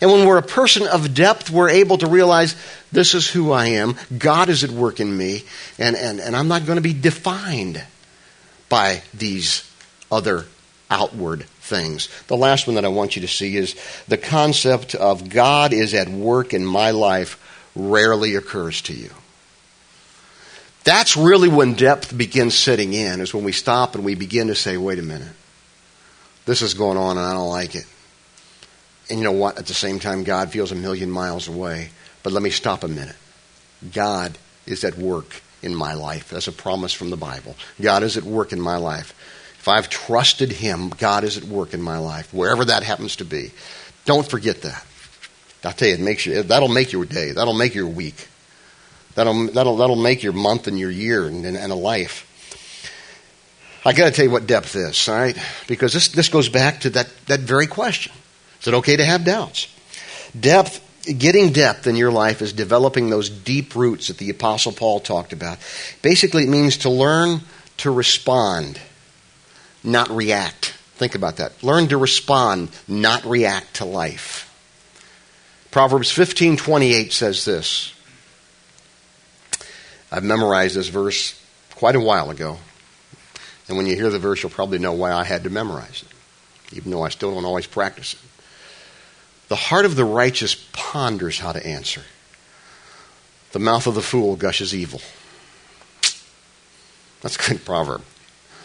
And 0.00 0.10
when 0.10 0.26
we're 0.26 0.38
a 0.38 0.42
person 0.42 0.86
of 0.86 1.14
depth, 1.14 1.50
we're 1.50 1.70
able 1.70 1.98
to 1.98 2.06
realize 2.06 2.54
this 2.92 3.14
is 3.14 3.28
who 3.28 3.52
I 3.52 3.66
am. 3.66 3.96
God 4.16 4.48
is 4.48 4.62
at 4.62 4.70
work 4.70 5.00
in 5.00 5.16
me, 5.16 5.44
and, 5.78 5.96
and, 5.96 6.20
and 6.20 6.36
I'm 6.36 6.48
not 6.48 6.66
going 6.66 6.76
to 6.76 6.82
be 6.82 6.92
defined 6.92 7.82
by 8.68 9.02
these 9.14 9.70
other 10.10 10.46
outward 10.90 11.44
things. 11.60 12.08
The 12.26 12.36
last 12.36 12.66
one 12.66 12.76
that 12.76 12.84
I 12.84 12.88
want 12.88 13.16
you 13.16 13.22
to 13.22 13.28
see 13.28 13.56
is 13.56 13.74
the 14.06 14.18
concept 14.18 14.94
of 14.94 15.28
God 15.28 15.72
is 15.72 15.94
at 15.94 16.08
work 16.08 16.54
in 16.54 16.64
my 16.64 16.90
life 16.90 17.42
rarely 17.74 18.36
occurs 18.36 18.82
to 18.82 18.94
you. 18.94 19.10
That's 20.84 21.16
really 21.16 21.48
when 21.48 21.74
depth 21.74 22.16
begins 22.16 22.54
setting 22.54 22.92
in, 22.92 23.20
is 23.20 23.34
when 23.34 23.44
we 23.44 23.52
stop 23.52 23.96
and 23.96 24.04
we 24.04 24.14
begin 24.14 24.46
to 24.48 24.54
say, 24.54 24.76
wait 24.76 25.00
a 25.00 25.02
minute, 25.02 25.32
this 26.44 26.62
is 26.62 26.74
going 26.74 26.96
on 26.96 27.18
and 27.18 27.26
I 27.26 27.32
don't 27.32 27.48
like 27.48 27.74
it. 27.74 27.86
And 29.08 29.18
you 29.18 29.24
know 29.24 29.32
what? 29.32 29.58
At 29.58 29.66
the 29.66 29.74
same 29.74 29.98
time, 29.98 30.24
God 30.24 30.50
feels 30.50 30.72
a 30.72 30.74
million 30.74 31.10
miles 31.10 31.48
away. 31.48 31.90
But 32.22 32.32
let 32.32 32.42
me 32.42 32.50
stop 32.50 32.82
a 32.82 32.88
minute. 32.88 33.16
God 33.92 34.36
is 34.66 34.84
at 34.84 34.98
work 34.98 35.42
in 35.62 35.74
my 35.74 35.94
life. 35.94 36.30
That's 36.30 36.48
a 36.48 36.52
promise 36.52 36.92
from 36.92 37.10
the 37.10 37.16
Bible. 37.16 37.56
God 37.80 38.02
is 38.02 38.16
at 38.16 38.24
work 38.24 38.52
in 38.52 38.60
my 38.60 38.76
life. 38.76 39.14
If 39.58 39.68
I've 39.68 39.88
trusted 39.88 40.52
Him, 40.52 40.90
God 40.90 41.24
is 41.24 41.36
at 41.36 41.44
work 41.44 41.74
in 41.74 41.82
my 41.82 41.98
life, 41.98 42.32
wherever 42.32 42.64
that 42.64 42.82
happens 42.82 43.16
to 43.16 43.24
be. 43.24 43.52
Don't 44.04 44.28
forget 44.28 44.62
that. 44.62 44.84
I'll 45.64 45.72
tell 45.72 45.88
you, 45.88 45.94
it 45.94 46.00
makes 46.00 46.26
you, 46.26 46.42
that'll 46.42 46.68
make 46.68 46.92
your 46.92 47.04
day. 47.04 47.32
That'll 47.32 47.54
make 47.54 47.74
your 47.74 47.88
week. 47.88 48.28
That'll, 49.16 49.46
that'll, 49.48 49.76
that'll 49.78 49.96
make 49.96 50.22
your 50.22 50.32
month 50.32 50.68
and 50.68 50.78
your 50.78 50.90
year 50.90 51.26
and, 51.26 51.44
and, 51.44 51.56
and 51.56 51.72
a 51.72 51.76
life. 51.76 52.22
I 53.84 53.92
got 53.92 54.06
to 54.06 54.10
tell 54.10 54.24
you 54.24 54.30
what 54.30 54.46
depth 54.46 54.76
is, 54.76 55.08
all 55.08 55.16
right? 55.16 55.36
Because 55.66 55.92
this, 55.92 56.08
this 56.08 56.28
goes 56.28 56.48
back 56.48 56.80
to 56.80 56.90
that, 56.90 57.08
that 57.26 57.40
very 57.40 57.66
question. 57.66 58.12
Is 58.66 58.72
it 58.72 58.76
okay 58.78 58.96
to 58.96 59.04
have 59.04 59.24
doubts? 59.24 59.68
Depth, 60.38 60.80
getting 61.04 61.52
depth 61.52 61.86
in 61.86 61.94
your 61.94 62.10
life 62.10 62.42
is 62.42 62.52
developing 62.52 63.10
those 63.10 63.30
deep 63.30 63.76
roots 63.76 64.08
that 64.08 64.18
the 64.18 64.28
Apostle 64.28 64.72
Paul 64.72 64.98
talked 64.98 65.32
about. 65.32 65.58
Basically, 66.02 66.42
it 66.42 66.48
means 66.48 66.78
to 66.78 66.90
learn 66.90 67.42
to 67.76 67.92
respond, 67.92 68.80
not 69.84 70.10
react. 70.10 70.74
Think 70.96 71.14
about 71.14 71.36
that. 71.36 71.62
Learn 71.62 71.86
to 71.86 71.96
respond, 71.96 72.70
not 72.88 73.24
react 73.24 73.74
to 73.74 73.84
life. 73.84 74.52
Proverbs 75.70 76.10
15:28 76.10 77.12
says 77.12 77.44
this. 77.44 77.92
I've 80.10 80.24
memorized 80.24 80.74
this 80.74 80.88
verse 80.88 81.40
quite 81.76 81.94
a 81.94 82.00
while 82.00 82.30
ago. 82.30 82.58
And 83.68 83.76
when 83.76 83.86
you 83.86 83.94
hear 83.94 84.10
the 84.10 84.18
verse, 84.18 84.42
you'll 84.42 84.50
probably 84.50 84.80
know 84.80 84.92
why 84.92 85.12
I 85.12 85.22
had 85.22 85.44
to 85.44 85.50
memorize 85.50 86.02
it, 86.02 86.76
even 86.76 86.90
though 86.90 87.04
I 87.04 87.10
still 87.10 87.32
don't 87.32 87.44
always 87.44 87.68
practice 87.68 88.14
it. 88.14 88.18
The 89.48 89.56
heart 89.56 89.84
of 89.84 89.96
the 89.96 90.04
righteous 90.04 90.54
ponders 90.72 91.38
how 91.38 91.52
to 91.52 91.64
answer. 91.64 92.02
The 93.52 93.58
mouth 93.58 93.86
of 93.86 93.94
the 93.94 94.02
fool 94.02 94.36
gushes 94.36 94.74
evil. 94.74 95.00
That's 97.22 97.36
a 97.36 97.48
good 97.50 97.64
proverb. 97.64 98.02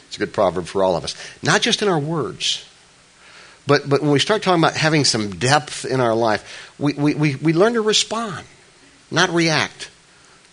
It's 0.07 0.15
a 0.17 0.19
good 0.19 0.33
proverb 0.33 0.65
for 0.65 0.83
all 0.83 0.95
of 0.95 1.03
us. 1.03 1.15
Not 1.41 1.61
just 1.61 1.81
in 1.81 1.87
our 1.87 1.99
words, 1.99 2.65
but, 3.67 3.87
but 3.87 4.01
when 4.01 4.11
we 4.11 4.19
start 4.19 4.41
talking 4.41 4.61
about 4.61 4.75
having 4.75 5.05
some 5.05 5.31
depth 5.31 5.85
in 5.85 6.01
our 6.01 6.15
life, 6.15 6.73
we, 6.77 6.93
we, 6.93 7.13
we, 7.15 7.35
we 7.35 7.53
learn 7.53 7.73
to 7.73 7.81
respond. 7.81 8.45
not 9.11 9.29
react 9.29 9.89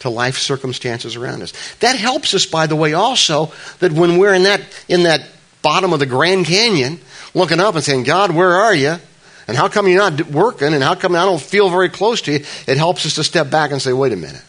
to 0.01 0.11
life 0.11 0.37
circumstances 0.39 1.17
around 1.17 1.43
us. 1.43 1.53
That 1.77 1.97
helps 1.97 2.35
us, 2.35 2.47
by 2.47 2.67
the 2.67 2.77
way, 2.77 2.93
also 2.93 3.53
that 3.79 3.93
when 3.93 4.19
we're 4.19 4.35
in 4.35 4.45
that 4.45 4.61
in 4.89 5.05
that 5.05 5.23
bottom 5.63 5.93
of 5.93 5.99
the 5.99 6.07
Grand 6.07 6.47
Canyon, 6.47 7.01
looking 7.35 7.61
up 7.61 7.75
and 7.75 7.85
saying, 7.85 8.05
"God, 8.05 8.31
where 8.31 8.53
are 8.53 8.75
you?" 8.75 8.99
And 9.49 9.57
how 9.57 9.69
come 9.69 9.89
you're 9.89 10.11
not 10.11 10.31
working? 10.31 10.75
And 10.75 10.83
how 10.83 10.95
come 10.95 11.17
I 11.17 11.25
don't 11.25 11.41
feel 11.41 11.71
very 11.71 11.89
close 11.89 12.21
to 12.23 12.33
you? 12.33 12.45
It 12.67 12.77
helps 12.77 13.07
us 13.07 13.15
to 13.15 13.25
step 13.25 13.51
back 13.51 13.73
and 13.73 13.81
say, 13.81 13.93
"Wait 13.95 14.13
a 14.13 14.17
minute." 14.17 14.45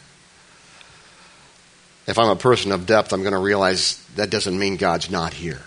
If 2.06 2.18
I'm 2.18 2.30
a 2.30 2.36
person 2.36 2.72
of 2.72 2.86
depth, 2.86 3.14
I'm 3.14 3.22
going 3.22 3.34
to 3.34 3.40
realize 3.40 4.04
that 4.16 4.30
doesn't 4.32 4.58
mean 4.58 4.78
God's 4.78 5.10
not 5.12 5.34
here. 5.34 5.62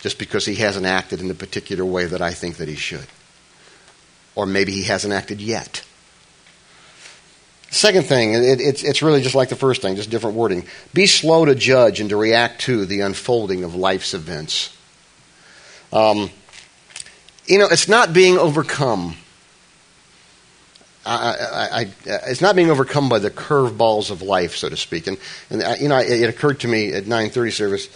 Just 0.00 0.18
because 0.18 0.46
he 0.46 0.54
hasn't 0.54 0.86
acted 0.86 1.20
in 1.20 1.28
the 1.28 1.34
particular 1.34 1.84
way 1.84 2.06
that 2.06 2.22
I 2.22 2.32
think 2.32 2.56
that 2.56 2.68
he 2.68 2.76
should. 2.76 3.06
Or 4.36 4.46
maybe 4.46 4.70
he 4.70 4.84
hasn't 4.84 5.12
acted 5.12 5.40
yet. 5.40 5.84
Second 7.70 8.06
thing, 8.06 8.34
it, 8.34 8.60
it's, 8.60 8.84
it's 8.84 9.02
really 9.02 9.20
just 9.20 9.34
like 9.34 9.48
the 9.48 9.56
first 9.56 9.82
thing, 9.82 9.96
just 9.96 10.10
different 10.10 10.36
wording. 10.36 10.64
Be 10.94 11.06
slow 11.06 11.44
to 11.44 11.56
judge 11.56 12.00
and 12.00 12.10
to 12.10 12.16
react 12.16 12.60
to 12.62 12.86
the 12.86 13.00
unfolding 13.00 13.64
of 13.64 13.74
life's 13.74 14.14
events. 14.14 14.76
Um, 15.92 16.30
you 17.50 17.58
know, 17.58 17.66
it's 17.68 17.88
not 17.88 18.12
being 18.12 18.38
overcome. 18.38 19.16
I, 21.04 21.16
I, 21.16 21.80
I, 21.80 21.92
it's 22.28 22.40
not 22.40 22.54
being 22.54 22.70
overcome 22.70 23.08
by 23.08 23.18
the 23.18 23.30
curveballs 23.30 24.12
of 24.12 24.22
life, 24.22 24.54
so 24.54 24.68
to 24.68 24.76
speak. 24.76 25.08
And, 25.08 25.18
and 25.50 25.80
you 25.80 25.88
know, 25.88 25.98
it, 25.98 26.22
it 26.22 26.28
occurred 26.30 26.60
to 26.60 26.68
me 26.68 26.92
at 26.92 27.04
9:30 27.04 27.52
service. 27.52 27.88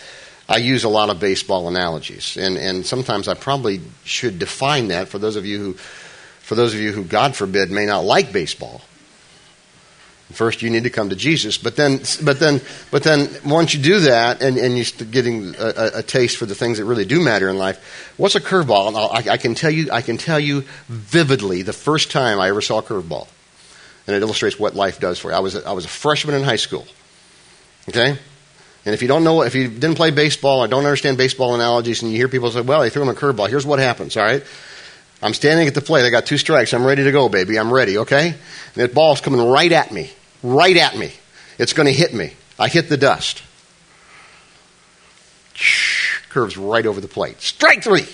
I 0.49 0.57
use 0.57 0.83
a 0.83 0.89
lot 0.89 1.09
of 1.09 1.21
baseball 1.21 1.69
analogies, 1.69 2.37
and, 2.37 2.59
and 2.59 2.85
sometimes 2.85 3.29
I 3.29 3.35
probably 3.35 3.81
should 4.05 4.39
define 4.39 4.89
that 4.89 5.09
for 5.09 5.19
those 5.19 5.37
of 5.37 5.47
you 5.47 5.59
who, 5.59 5.73
for 5.75 6.57
those 6.57 6.75
of 6.75 6.81
you 6.81 6.93
who, 6.93 7.05
God 7.05 7.37
forbid, 7.37 7.71
may 7.71 7.87
not 7.87 8.05
like 8.05 8.33
baseball. 8.33 8.83
First, 10.33 10.63
you 10.63 10.71
need 10.71 10.85
to 10.85 10.91
come 10.91 11.11
to 11.11 11.17
Jesus, 11.17 11.59
but 11.59 11.77
then, 11.77 12.01
but 12.23 12.41
then, 12.41 12.63
but 12.91 13.03
then, 13.03 13.29
once 13.45 13.75
you 13.75 13.83
do 13.83 14.01
that, 14.01 14.43
and, 14.43 14.57
and 14.57 14.77
you're 14.77 15.09
getting 15.09 15.55
a, 15.57 15.99
a, 15.99 16.03
taste 16.03 16.39
for 16.39 16.47
the 16.47 16.55
things 16.55 16.79
that 16.79 16.87
really 16.87 17.05
do 17.05 17.23
matter 17.23 17.51
in 17.51 17.59
life, 17.59 18.15
what's 18.17 18.35
a 18.35 18.41
curveball? 18.41 18.97
I, 18.97 19.33
I, 19.33 19.37
can 19.37 19.55
tell 19.55 19.71
you, 19.71 19.91
I 19.93 20.01
can 20.01 20.17
tell 20.17 20.41
you 20.41 20.65
vividly 20.89 21.61
the 21.61 21.75
first 21.75 22.11
time 22.11 22.41
I 22.41 22.49
ever 22.49 22.63
saw 22.63 22.79
a 22.79 22.83
curveball, 22.83 23.29
and 24.07 24.17
it 24.17 24.23
illustrates 24.23 24.59
what 24.59 24.75
life 24.75 24.99
does 24.99 25.19
for 25.19 25.31
you. 25.31 25.37
I 25.37 25.41
was 25.41 25.57
a, 25.57 25.69
I 25.69 25.73
was 25.73 25.85
a 25.85 25.89
freshman 25.89 26.35
in 26.35 26.43
high 26.43 26.57
school. 26.57 26.87
Okay, 27.91 28.17
and 28.87 28.95
if 28.95 29.03
you 29.03 29.09
don't 29.09 29.25
know, 29.25 29.43
if 29.43 29.55
you 29.55 29.69
didn't 29.69 29.97
play 29.97 30.11
baseball 30.11 30.61
or 30.61 30.69
don't 30.69 30.87
understand 30.87 31.19
baseball 31.19 31.55
analogies, 31.55 32.01
and 32.01 32.11
you 32.11 32.17
hear 32.17 32.29
people 32.29 32.51
say, 32.51 32.63
"Well, 32.63 32.81
they 32.81 32.89
threw 32.89 33.03
him 33.03 33.11
a 33.11 33.15
curveball," 33.15 33.51
here's 33.51 33.67
what 33.67 33.79
happens. 33.79 34.17
All 34.17 34.25
right. 34.25 34.43
I'm 35.25 35.35
standing 35.35 35.67
at 35.67 35.75
the 35.75 35.81
plate. 35.81 36.05
I 36.05 36.11
got 36.11 36.27
two 36.27 36.39
strikes. 36.39 36.73
I'm 36.73 36.85
ready 36.85 37.03
to 37.03 37.11
go, 37.11 37.29
baby. 37.29 37.59
I'm 37.59 37.73
ready, 37.73 37.99
okay? 37.99 38.29
And 38.29 38.37
that 38.75 38.95
ball's 38.95 39.21
coming 39.21 39.41
right 39.45 39.73
at 39.73 39.91
me 39.91 40.11
right 40.45 40.77
at 40.77 40.97
me. 40.97 41.11
It's 41.59 41.73
going 41.73 41.87
to 41.87 41.93
hit 41.93 42.15
me. 42.15 42.35
I 42.59 42.69
hit 42.69 42.89
the 42.89 42.97
dust. 42.97 43.43
Curves 46.29 46.57
right 46.57 46.87
over 46.87 47.01
the 47.01 47.09
plate. 47.09 47.41
Strike 47.41 47.83
three. 47.83 48.07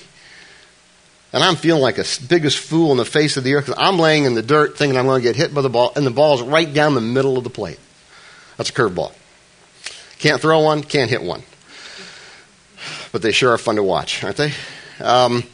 And 1.32 1.44
I'm 1.44 1.56
feeling 1.56 1.82
like 1.82 1.98
a 1.98 2.04
biggest 2.28 2.58
fool 2.58 2.92
in 2.92 2.96
the 2.96 3.04
face 3.04 3.36
of 3.36 3.44
the 3.44 3.54
earth. 3.54 3.66
Because 3.66 3.82
I'm 3.82 3.98
laying 3.98 4.24
in 4.24 4.34
the 4.34 4.42
dirt 4.42 4.78
thinking 4.78 4.98
I'm 4.98 5.06
going 5.06 5.20
to 5.20 5.28
get 5.28 5.36
hit 5.36 5.54
by 5.54 5.62
the 5.62 5.68
ball, 5.68 5.92
and 5.94 6.06
the 6.06 6.10
ball's 6.10 6.42
right 6.42 6.72
down 6.72 6.94
the 6.94 7.00
middle 7.00 7.36
of 7.36 7.44
the 7.44 7.50
plate. 7.50 7.78
That's 8.56 8.70
a 8.70 8.72
curveball. 8.72 9.12
Can't 10.18 10.40
throw 10.40 10.60
one, 10.60 10.82
can't 10.82 11.10
hit 11.10 11.22
one. 11.22 11.42
But 13.12 13.22
they 13.22 13.32
sure 13.32 13.52
are 13.52 13.58
fun 13.58 13.76
to 13.76 13.82
watch, 13.82 14.22
aren't 14.22 14.36
they? 14.36 14.52
Um, 15.00 15.44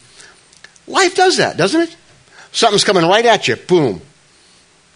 life 0.86 1.14
does 1.14 1.38
that, 1.38 1.56
doesn't 1.56 1.80
it? 1.80 1.96
Something's 2.52 2.84
coming 2.84 3.04
right 3.04 3.26
at 3.26 3.48
you. 3.48 3.56
Boom 3.56 4.00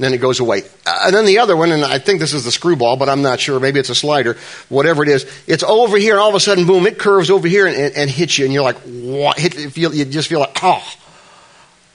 then 0.01 0.15
it 0.15 0.19
goes 0.19 0.41
away. 0.41 0.63
Uh, 0.87 1.03
and 1.07 1.15
then 1.15 1.27
the 1.27 1.39
other 1.39 1.57
one, 1.57 1.73
and 1.73 1.85
I 1.85 1.99
think 1.99 2.21
this 2.21 2.33
is 2.33 2.45
the 2.45 2.51
screwball, 2.51 2.97
but 2.97 3.09
I'm 3.09 3.23
not 3.23 3.39
sure. 3.39 3.61
Maybe 3.61 3.79
it's 3.79 3.91
a 3.91 3.95
slider, 3.95 4.37
whatever 4.69 5.03
it 5.03 5.09
is. 5.09 5.31
It's 5.47 5.63
over 5.63 5.99
here, 5.99 6.15
and 6.15 6.21
all 6.21 6.31
of 6.31 6.35
a 6.35 6.41
sudden, 6.41 6.67
boom, 6.67 6.87
it 6.87 6.99
curves 6.99 7.31
over 7.31 7.47
here 7.47 7.67
and, 7.67 7.77
and, 7.77 7.97
and 7.97 8.11
hits 8.11 8.39
you, 8.39 8.47
and 8.47 8.55
you're 8.55 8.63
like, 8.63 8.79
what? 8.79 9.39
Hit, 9.39 9.59
you, 9.59 9.71
feel, 9.71 9.95
you 9.95 10.05
just 10.07 10.29
feel 10.29 10.41
like, 10.41 10.59
oh, 10.63 10.83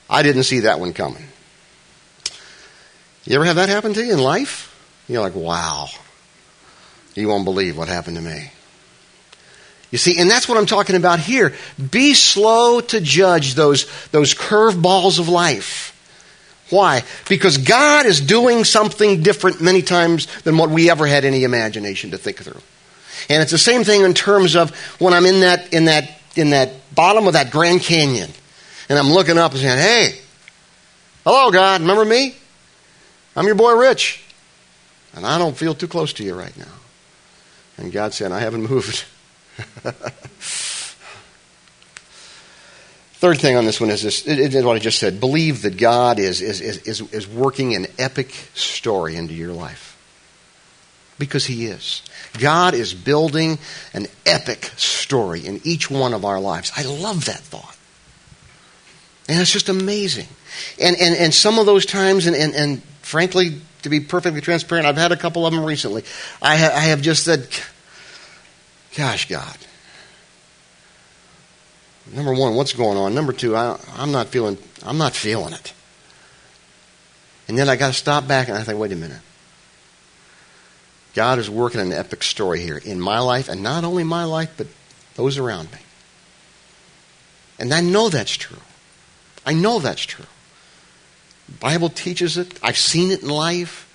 I 0.08 0.22
didn't 0.22 0.44
see 0.44 0.60
that 0.60 0.78
one 0.78 0.92
coming. 0.92 1.24
You 3.24 3.34
ever 3.36 3.44
have 3.44 3.56
that 3.56 3.68
happen 3.68 3.92
to 3.94 4.04
you 4.04 4.12
in 4.12 4.20
life? 4.20 4.72
You're 5.08 5.22
like, 5.22 5.34
wow, 5.34 5.88
you 7.14 7.28
won't 7.28 7.44
believe 7.44 7.76
what 7.76 7.88
happened 7.88 8.16
to 8.16 8.22
me. 8.22 8.52
You 9.90 9.98
see, 9.98 10.18
and 10.18 10.30
that's 10.30 10.48
what 10.48 10.58
I'm 10.58 10.66
talking 10.66 10.96
about 10.96 11.20
here. 11.20 11.54
Be 11.90 12.14
slow 12.14 12.80
to 12.80 13.00
judge 13.00 13.54
those, 13.54 13.86
those 14.08 14.34
curveballs 14.34 15.18
of 15.18 15.28
life. 15.28 15.92
Why? 16.70 17.04
Because 17.28 17.58
God 17.58 18.06
is 18.06 18.20
doing 18.20 18.64
something 18.64 19.22
different 19.22 19.60
many 19.60 19.82
times 19.82 20.26
than 20.42 20.58
what 20.58 20.70
we 20.70 20.90
ever 20.90 21.06
had 21.06 21.24
any 21.24 21.44
imagination 21.44 22.10
to 22.10 22.18
think 22.18 22.38
through. 22.38 22.60
And 23.28 23.42
it's 23.42 23.52
the 23.52 23.58
same 23.58 23.84
thing 23.84 24.02
in 24.02 24.14
terms 24.14 24.56
of 24.56 24.74
when 25.00 25.14
I'm 25.14 25.26
in 25.26 25.40
that, 25.40 25.72
in 25.72 25.84
that, 25.84 26.20
in 26.34 26.50
that 26.50 26.72
bottom 26.94 27.26
of 27.28 27.34
that 27.34 27.50
Grand 27.52 27.80
Canyon 27.82 28.30
and 28.88 28.98
I'm 28.98 29.10
looking 29.10 29.38
up 29.38 29.52
and 29.52 29.60
saying, 29.60 29.78
hey, 29.78 30.18
hello, 31.24 31.50
God, 31.50 31.80
remember 31.80 32.04
me? 32.04 32.34
I'm 33.34 33.46
your 33.46 33.54
boy 33.54 33.74
Rich. 33.74 34.24
And 35.14 35.26
I 35.26 35.38
don't 35.38 35.56
feel 35.56 35.74
too 35.74 35.88
close 35.88 36.12
to 36.14 36.24
you 36.24 36.34
right 36.34 36.56
now. 36.56 36.64
And 37.78 37.92
God 37.92 38.14
said, 38.14 38.32
I 38.32 38.40
haven't 38.40 38.68
moved. 38.68 39.04
Third 43.18 43.40
thing 43.40 43.56
on 43.56 43.64
this 43.64 43.80
one 43.80 43.88
is 43.90 44.02
this 44.02 44.26
it, 44.26 44.54
it, 44.54 44.64
what 44.64 44.76
I 44.76 44.78
just 44.78 44.98
said. 44.98 45.20
Believe 45.20 45.62
that 45.62 45.78
God 45.78 46.18
is, 46.18 46.42
is, 46.42 46.60
is, 46.60 47.00
is 47.12 47.26
working 47.26 47.74
an 47.74 47.86
epic 47.98 48.30
story 48.54 49.16
into 49.16 49.32
your 49.32 49.52
life. 49.52 49.94
Because 51.18 51.46
He 51.46 51.66
is. 51.66 52.02
God 52.38 52.74
is 52.74 52.92
building 52.92 53.58
an 53.94 54.06
epic 54.26 54.70
story 54.76 55.46
in 55.46 55.62
each 55.64 55.90
one 55.90 56.12
of 56.12 56.26
our 56.26 56.38
lives. 56.38 56.70
I 56.76 56.82
love 56.82 57.24
that 57.24 57.40
thought. 57.40 57.76
And 59.28 59.40
it's 59.40 59.50
just 59.50 59.70
amazing. 59.70 60.28
And, 60.80 60.96
and, 61.00 61.16
and 61.16 61.34
some 61.34 61.58
of 61.58 61.66
those 61.66 61.86
times, 61.86 62.26
and, 62.26 62.36
and, 62.36 62.54
and 62.54 62.82
frankly, 63.02 63.60
to 63.82 63.88
be 63.88 64.00
perfectly 64.00 64.40
transparent, 64.40 64.86
I've 64.86 64.96
had 64.96 65.12
a 65.12 65.16
couple 65.16 65.46
of 65.46 65.54
them 65.54 65.64
recently. 65.64 66.04
I, 66.42 66.56
ha- 66.56 66.72
I 66.74 66.80
have 66.80 67.00
just 67.02 67.24
said, 67.24 67.48
Gosh, 68.96 69.28
God, 69.28 69.56
Number 72.12 72.32
one, 72.32 72.54
what's 72.54 72.72
going 72.72 72.96
on? 72.96 73.14
Number 73.14 73.32
two, 73.32 73.56
I, 73.56 73.78
am 73.96 74.12
not 74.12 74.28
feeling. 74.28 74.58
I'm 74.84 74.98
not 74.98 75.14
feeling 75.14 75.52
it. 75.52 75.72
And 77.48 77.58
then 77.58 77.68
I 77.68 77.76
got 77.76 77.88
to 77.88 77.92
stop 77.92 78.28
back 78.28 78.48
and 78.48 78.56
I 78.56 78.62
think, 78.62 78.78
wait 78.78 78.92
a 78.92 78.96
minute. 78.96 79.20
God 81.14 81.38
is 81.38 81.48
working 81.48 81.80
an 81.80 81.92
epic 81.92 82.22
story 82.22 82.60
here 82.60 82.76
in 82.76 83.00
my 83.00 83.20
life, 83.20 83.48
and 83.48 83.62
not 83.62 83.84
only 83.84 84.04
my 84.04 84.24
life, 84.24 84.52
but 84.56 84.66
those 85.14 85.38
around 85.38 85.72
me. 85.72 85.78
And 87.58 87.72
I 87.72 87.80
know 87.80 88.10
that's 88.10 88.36
true. 88.36 88.60
I 89.46 89.54
know 89.54 89.78
that's 89.78 90.04
true. 90.04 90.26
The 91.48 91.54
Bible 91.54 91.88
teaches 91.88 92.36
it. 92.36 92.58
I've 92.62 92.76
seen 92.76 93.10
it 93.10 93.22
in 93.22 93.30
life. 93.30 93.85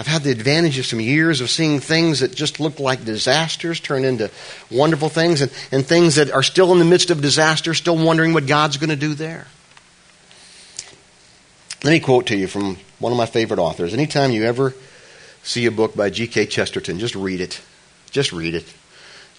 I've 0.00 0.06
had 0.06 0.22
the 0.22 0.30
advantage 0.30 0.78
of 0.78 0.86
some 0.86 0.98
years 0.98 1.42
of 1.42 1.50
seeing 1.50 1.78
things 1.78 2.20
that 2.20 2.34
just 2.34 2.58
look 2.58 2.80
like 2.80 3.04
disasters 3.04 3.80
turn 3.80 4.06
into 4.06 4.30
wonderful 4.70 5.10
things, 5.10 5.42
and, 5.42 5.52
and 5.70 5.84
things 5.84 6.14
that 6.14 6.30
are 6.30 6.42
still 6.42 6.72
in 6.72 6.78
the 6.78 6.86
midst 6.86 7.10
of 7.10 7.20
disaster, 7.20 7.74
still 7.74 8.02
wondering 8.02 8.32
what 8.32 8.46
God's 8.46 8.78
going 8.78 8.88
to 8.88 8.96
do 8.96 9.12
there. 9.12 9.46
Let 11.84 11.90
me 11.90 12.00
quote 12.00 12.28
to 12.28 12.34
you 12.34 12.46
from 12.46 12.78
one 12.98 13.12
of 13.12 13.18
my 13.18 13.26
favorite 13.26 13.60
authors. 13.60 13.92
Anytime 13.92 14.30
you 14.30 14.44
ever 14.44 14.72
see 15.42 15.66
a 15.66 15.70
book 15.70 15.94
by 15.94 16.08
G.K. 16.08 16.46
Chesterton, 16.46 16.98
just 16.98 17.14
read 17.14 17.42
it. 17.42 17.60
Just 18.10 18.32
read 18.32 18.54
it. 18.54 18.64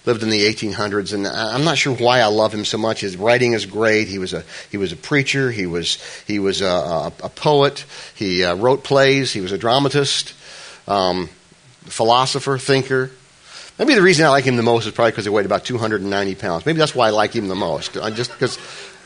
Lived 0.06 0.21
in 0.21 0.30
the 0.30 0.45
1800s, 0.45 1.12
and 1.12 1.26
I'm 1.26 1.63
not 1.63 1.80
sure 1.80 1.95
why 1.95 2.19
I 2.19 2.28
love 2.28 2.54
him 2.54 2.65
so 2.65 2.78
much. 2.78 3.02
His 3.02 3.17
writing 3.17 3.54
is 3.54 3.65
great. 3.65 4.08
He 4.08 4.19
was 4.19 4.34
a 4.34 4.43
he 4.69 4.78
was 4.78 4.91
a 4.91 4.95
preacher. 4.95 5.50
He 5.50 5.65
was 5.65 5.97
he 6.28 6.38
was 6.38 6.62
a, 6.62 6.67
a, 6.67 7.13
a 7.24 7.30
poet. 7.30 7.84
He 8.13 8.43
uh, 8.43 8.54
wrote 8.54 8.84
plays. 8.84 9.34
He 9.34 9.41
was 9.41 9.52
a 9.52 9.58
dramatist 9.58 10.36
um, 10.88 11.30
philosopher, 11.84 12.58
thinker. 12.58 13.12
Maybe 13.80 13.96
the 13.96 14.02
reason 14.02 14.26
I 14.26 14.30
like 14.30 14.44
him 14.44 14.58
the 14.58 14.63
most 14.63 14.86
is 14.86 14.94
probably 14.94 15.12
because 15.12 15.26
he 15.26 15.30
weighed 15.30 15.46
about 15.46 15.65
290 15.65 16.36
pounds. 16.36 16.65
Maybe 16.65 16.78
that's 16.78 16.94
why 16.94 17.08
I 17.08 17.10
like 17.12 17.34
him 17.34 17.48
the 17.48 17.56
most. 17.56 17.98
I 17.98 18.12
just 18.12 18.32
because 18.32 18.58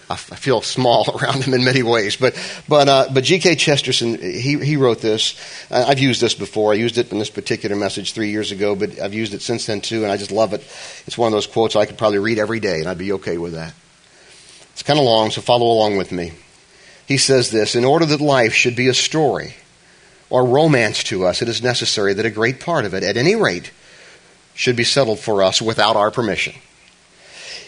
I 0.09 0.15
feel 0.15 0.61
small 0.61 1.17
around 1.21 1.43
him 1.43 1.53
in 1.53 1.63
many 1.63 1.83
ways. 1.83 2.15
But 2.15 2.35
but 2.67 2.87
uh, 2.87 3.07
but 3.13 3.23
G.K. 3.23 3.55
Chesterton 3.55 4.19
he 4.19 4.57
he 4.63 4.77
wrote 4.77 5.01
this. 5.01 5.35
I've 5.71 5.99
used 5.99 6.21
this 6.21 6.35
before. 6.35 6.73
I 6.73 6.75
used 6.75 6.97
it 6.97 7.11
in 7.11 7.19
this 7.19 7.29
particular 7.29 7.75
message 7.75 8.13
three 8.13 8.29
years 8.29 8.51
ago, 8.51 8.75
but 8.75 8.99
I've 8.99 9.13
used 9.13 9.33
it 9.33 9.41
since 9.41 9.65
then 9.65 9.81
too, 9.81 10.03
and 10.03 10.11
I 10.11 10.17
just 10.17 10.31
love 10.31 10.53
it. 10.53 10.61
It's 11.07 11.17
one 11.17 11.27
of 11.27 11.33
those 11.33 11.47
quotes 11.47 11.75
I 11.75 11.85
could 11.85 11.97
probably 11.97 12.19
read 12.19 12.39
every 12.39 12.59
day, 12.59 12.79
and 12.79 12.87
I'd 12.87 12.97
be 12.97 13.13
okay 13.13 13.37
with 13.37 13.53
that. 13.53 13.73
It's 14.73 14.83
kind 14.83 14.99
of 14.99 15.05
long, 15.05 15.31
so 15.31 15.41
follow 15.41 15.67
along 15.67 15.97
with 15.97 16.11
me. 16.11 16.33
He 17.07 17.17
says 17.17 17.49
this: 17.49 17.75
In 17.75 17.85
order 17.85 18.05
that 18.05 18.21
life 18.21 18.53
should 18.53 18.75
be 18.75 18.87
a 18.87 18.93
story 18.93 19.55
or 20.35 20.43
romance 20.43 21.01
to 21.01 21.25
us, 21.25 21.41
it 21.41 21.47
is 21.47 21.63
necessary 21.63 22.13
that 22.13 22.25
a 22.25 22.29
great 22.29 22.59
part 22.59 22.83
of 22.83 22.93
it, 22.93 23.03
at 23.03 23.15
any 23.15 23.37
rate, 23.37 23.71
should 24.53 24.75
be 24.75 24.83
settled 24.83 25.17
for 25.17 25.41
us 25.41 25.61
without 25.61 25.95
our 25.95 26.11
permission. 26.11 26.53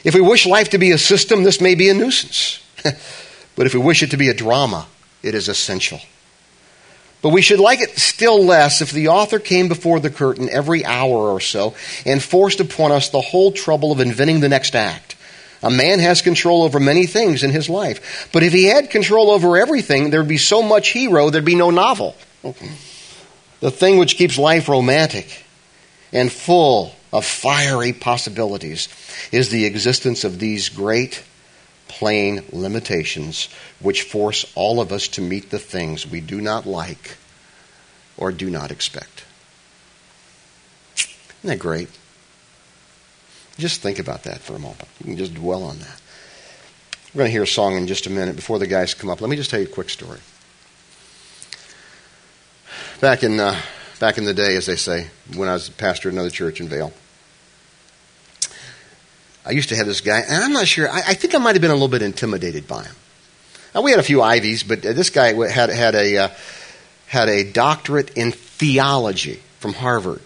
If 0.03 0.13
we 0.13 0.19
wish 0.19 0.45
life 0.45 0.71
to 0.71 0.77
be 0.77 0.91
a 0.91 0.97
system, 0.97 1.43
this 1.43 1.61
may 1.61 1.75
be 1.75 1.87
a 1.87 1.93
nuisance. 1.93 2.61
but 2.83 3.67
if 3.67 3.73
we 3.73 3.79
wish 3.79 4.03
it 4.03 4.11
to 4.11 4.17
be 4.17 4.27
a 4.27 4.33
drama, 4.33 4.85
it 5.23 5.33
is 5.33 5.47
essential. 5.47 6.01
But 7.21 7.29
we 7.29 7.41
should 7.41 7.61
like 7.61 7.79
it 7.79 7.97
still 7.97 8.43
less 8.43 8.81
if 8.81 8.91
the 8.91 9.07
author 9.07 9.39
came 9.39 9.69
before 9.69 10.01
the 10.01 10.09
curtain 10.09 10.49
every 10.49 10.83
hour 10.83 11.31
or 11.31 11.39
so 11.39 11.73
and 12.05 12.21
forced 12.21 12.59
upon 12.59 12.91
us 12.91 13.07
the 13.07 13.21
whole 13.21 13.53
trouble 13.53 13.93
of 13.93 14.01
inventing 14.01 14.41
the 14.41 14.49
next 14.49 14.75
act. 14.75 15.15
A 15.63 15.71
man 15.71 15.99
has 15.99 16.21
control 16.21 16.63
over 16.63 16.81
many 16.81 17.05
things 17.05 17.43
in 17.43 17.51
his 17.51 17.69
life. 17.69 18.29
But 18.33 18.43
if 18.43 18.51
he 18.51 18.65
had 18.65 18.89
control 18.89 19.31
over 19.31 19.55
everything, 19.55 20.09
there'd 20.09 20.27
be 20.27 20.37
so 20.37 20.61
much 20.61 20.89
hero, 20.89 21.29
there'd 21.29 21.45
be 21.45 21.55
no 21.55 21.71
novel. 21.71 22.13
The 23.59 23.71
thing 23.71 23.97
which 23.97 24.17
keeps 24.17 24.37
life 24.37 24.69
romantic 24.69 25.45
and 26.13 26.31
full 26.31 26.95
of 27.11 27.25
fiery 27.25 27.93
possibilities 27.93 28.87
is 29.31 29.49
the 29.49 29.65
existence 29.65 30.23
of 30.23 30.39
these 30.39 30.69
great, 30.69 31.23
plain 31.87 32.43
limitations 32.51 33.49
which 33.79 34.03
force 34.03 34.51
all 34.55 34.79
of 34.79 34.91
us 34.91 35.07
to 35.09 35.21
meet 35.21 35.49
the 35.49 35.59
things 35.59 36.05
we 36.05 36.21
do 36.21 36.41
not 36.41 36.65
like 36.65 37.17
or 38.17 38.31
do 38.31 38.49
not 38.49 38.71
expect. 38.71 39.23
Isn't 40.95 41.49
that 41.49 41.59
great? 41.59 41.89
Just 43.57 43.81
think 43.81 43.99
about 43.99 44.23
that 44.23 44.39
for 44.39 44.55
a 44.55 44.59
moment. 44.59 44.87
You 44.99 45.05
can 45.05 45.17
just 45.17 45.33
dwell 45.33 45.63
on 45.63 45.79
that. 45.79 46.01
We're 47.13 47.19
going 47.19 47.29
to 47.29 47.31
hear 47.31 47.43
a 47.43 47.47
song 47.47 47.75
in 47.75 47.87
just 47.87 48.05
a 48.05 48.09
minute 48.11 48.35
before 48.35 48.59
the 48.59 48.67
guys 48.67 48.93
come 48.93 49.09
up. 49.09 49.21
Let 49.21 49.29
me 49.29 49.35
just 49.35 49.49
tell 49.49 49.59
you 49.59 49.65
a 49.65 49.69
quick 49.69 49.89
story. 49.89 50.19
Back 52.99 53.21
in, 53.21 53.39
uh, 53.39 53.55
back 53.99 54.17
in 54.17 54.25
the 54.25 54.33
day, 54.33 54.55
as 54.55 54.65
they 54.65 54.75
say, 54.75 55.07
when 55.35 55.47
I 55.47 55.53
was 55.53 55.69
pastor 55.69 56.09
at 56.09 56.13
another 56.13 56.31
church 56.31 56.59
in 56.59 56.67
Vail. 56.67 56.91
I 59.45 59.51
used 59.51 59.69
to 59.69 59.75
have 59.75 59.85
this 59.85 60.01
guy, 60.01 60.21
and 60.27 60.43
I'm 60.43 60.51
not 60.51 60.67
sure, 60.67 60.89
I, 60.89 61.03
I 61.09 61.13
think 61.13 61.35
I 61.35 61.37
might 61.37 61.53
have 61.53 61.61
been 61.61 61.69
a 61.69 61.75
little 61.75 61.89
bit 61.89 62.01
intimidated 62.01 62.67
by 62.67 62.85
him. 62.85 62.95
Now, 63.75 63.83
we 63.83 63.91
had 63.91 63.99
a 63.99 64.03
few 64.03 64.23
Ivies, 64.23 64.63
but 64.63 64.83
uh, 64.83 64.93
this 64.93 65.11
guy 65.11 65.33
had, 65.47 65.69
had, 65.69 65.93
a, 65.93 66.17
uh, 66.17 66.29
had 67.05 67.29
a 67.29 67.43
doctorate 67.43 68.17
in 68.17 68.31
theology 68.31 69.41
from 69.59 69.73
Harvard. 69.73 70.21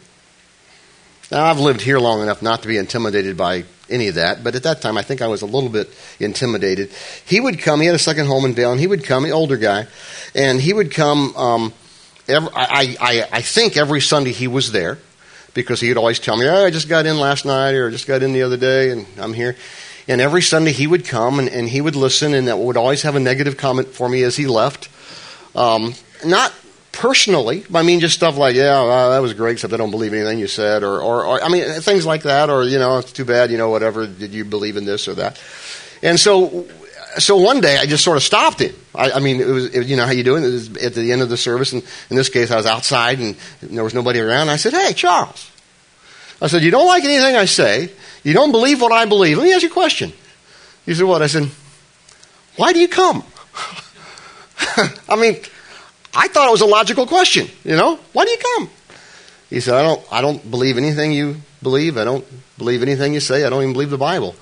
Now, 1.29 1.43
I've 1.43 1.59
lived 1.59 1.81
here 1.81 1.99
long 1.99 2.21
enough 2.21 2.41
not 2.41 2.61
to 2.61 2.69
be 2.69 2.77
intimidated 2.77 3.35
by 3.35 3.65
any 3.89 4.07
of 4.07 4.15
that, 4.15 4.45
but 4.45 4.55
at 4.55 4.63
that 4.63 4.81
time 4.81 4.97
I 4.97 5.01
think 5.01 5.21
I 5.21 5.27
was 5.27 5.41
a 5.41 5.45
little 5.45 5.69
bit 5.69 5.89
intimidated. 6.21 6.89
He 7.25 7.41
would 7.41 7.59
come, 7.59 7.81
he 7.81 7.87
had 7.87 7.95
a 7.95 7.99
second 7.99 8.27
home 8.27 8.45
in 8.45 8.53
Vail, 8.53 8.71
and 8.71 8.79
he 8.79 8.87
would 8.87 9.03
come, 9.03 9.23
the 9.23 9.31
older 9.31 9.57
guy, 9.57 9.87
and 10.33 10.61
he 10.61 10.71
would 10.71 10.91
come, 10.91 11.35
um, 11.35 11.73
every, 12.27 12.49
I, 12.53 12.95
I, 12.99 13.27
I 13.31 13.41
think 13.41 13.77
every 13.77 14.01
Sunday 14.01 14.31
he 14.31 14.47
was 14.47 14.71
there 14.71 14.97
because 15.53 15.79
he 15.79 15.89
would 15.89 15.97
always 15.97 16.19
tell 16.19 16.37
me, 16.37 16.47
oh, 16.47 16.65
I 16.65 16.71
just 16.71 16.87
got 16.87 17.05
in 17.05 17.19
last 17.19 17.45
night 17.45 17.73
or 17.73 17.87
I 17.87 17.91
just 17.91 18.07
got 18.07 18.23
in 18.23 18.33
the 18.33 18.43
other 18.43 18.57
day 18.57 18.91
and 18.91 19.05
I'm 19.17 19.33
here. 19.33 19.55
And 20.07 20.21
every 20.21 20.41
Sunday 20.41 20.71
he 20.71 20.87
would 20.87 21.05
come 21.05 21.39
and, 21.39 21.47
and 21.49 21.69
he 21.69 21.81
would 21.81 21.95
listen 21.95 22.33
and 22.33 22.47
that 22.47 22.57
would 22.57 22.77
always 22.77 23.03
have 23.03 23.15
a 23.15 23.19
negative 23.19 23.57
comment 23.57 23.89
for 23.89 24.09
me 24.09 24.23
as 24.23 24.35
he 24.35 24.47
left. 24.47 24.89
Um, 25.55 25.93
not 26.25 26.53
personally. 26.91 27.65
I 27.73 27.83
mean, 27.83 27.99
just 27.99 28.15
stuff 28.15 28.37
like, 28.37 28.55
yeah, 28.55 29.09
that 29.09 29.19
was 29.19 29.33
great, 29.33 29.53
except 29.53 29.73
I 29.73 29.77
don't 29.77 29.91
believe 29.91 30.13
anything 30.13 30.39
you 30.39 30.47
said, 30.47 30.83
or, 30.83 30.99
or, 31.01 31.25
or, 31.25 31.43
I 31.43 31.49
mean, 31.49 31.81
things 31.81 32.05
like 32.05 32.23
that, 32.23 32.49
or, 32.49 32.63
you 32.63 32.79
know, 32.79 32.97
it's 32.97 33.11
too 33.11 33.25
bad, 33.25 33.51
you 33.51 33.57
know, 33.57 33.69
whatever, 33.69 34.07
did 34.07 34.33
you 34.33 34.45
believe 34.45 34.77
in 34.77 34.85
this 34.85 35.07
or 35.07 35.15
that? 35.15 35.41
And 36.03 36.19
so, 36.19 36.67
so 37.17 37.37
one 37.37 37.61
day 37.61 37.77
I 37.77 37.85
just 37.85 38.03
sort 38.03 38.17
of 38.17 38.23
stopped 38.23 38.61
him. 38.61 38.73
I, 38.95 39.11
I 39.11 39.19
mean, 39.19 39.39
it 39.41 39.47
was, 39.47 39.65
it, 39.75 39.87
you 39.87 39.95
know, 39.95 40.05
how 40.05 40.11
you 40.11 40.23
doing? 40.23 40.43
It 40.43 40.47
was 40.47 40.77
at 40.77 40.93
the 40.93 41.11
end 41.11 41.21
of 41.21 41.29
the 41.29 41.37
service, 41.37 41.73
and 41.73 41.83
in 42.09 42.15
this 42.15 42.29
case 42.29 42.51
I 42.51 42.55
was 42.55 42.65
outside 42.65 43.19
and 43.19 43.35
there 43.61 43.83
was 43.83 43.93
nobody 43.93 44.19
around. 44.19 44.49
I 44.49 44.57
said, 44.57 44.73
hey, 44.73 44.93
Charles. 44.93 45.49
I 46.41 46.47
said, 46.47 46.63
you 46.63 46.71
don't 46.71 46.87
like 46.87 47.03
anything 47.03 47.35
I 47.35 47.45
say. 47.45 47.91
You 48.23 48.33
don't 48.33 48.51
believe 48.51 48.81
what 48.81 48.91
I 48.91 49.05
believe. 49.05 49.37
Let 49.37 49.43
me 49.43 49.53
ask 49.53 49.63
you 49.63 49.69
a 49.69 49.73
question. 49.73 50.11
He 50.85 50.93
said, 50.93 51.05
what? 51.05 51.21
I 51.21 51.27
said, 51.27 51.49
why 52.55 52.73
do 52.73 52.79
you 52.79 52.87
come? 52.87 53.23
I 55.07 55.15
mean, 55.15 55.37
I 56.13 56.27
thought 56.27 56.47
it 56.47 56.51
was 56.51 56.61
a 56.61 56.65
logical 56.65 57.05
question. 57.05 57.47
You 57.63 57.75
know, 57.75 57.99
why 58.13 58.25
do 58.25 58.31
you 58.31 58.37
come? 58.55 58.69
He 59.49 59.59
said, 59.59 59.75
I 59.75 59.83
don't, 59.83 60.01
I 60.11 60.21
don't 60.21 60.49
believe 60.49 60.77
anything 60.77 61.11
you 61.11 61.37
believe. 61.61 61.97
I 61.97 62.03
don't 62.03 62.25
believe 62.57 62.81
anything 62.81 63.13
you 63.13 63.19
say. 63.19 63.45
I 63.45 63.49
don't 63.49 63.61
even 63.61 63.73
believe 63.73 63.89
the 63.89 63.97
Bible. 63.97 64.35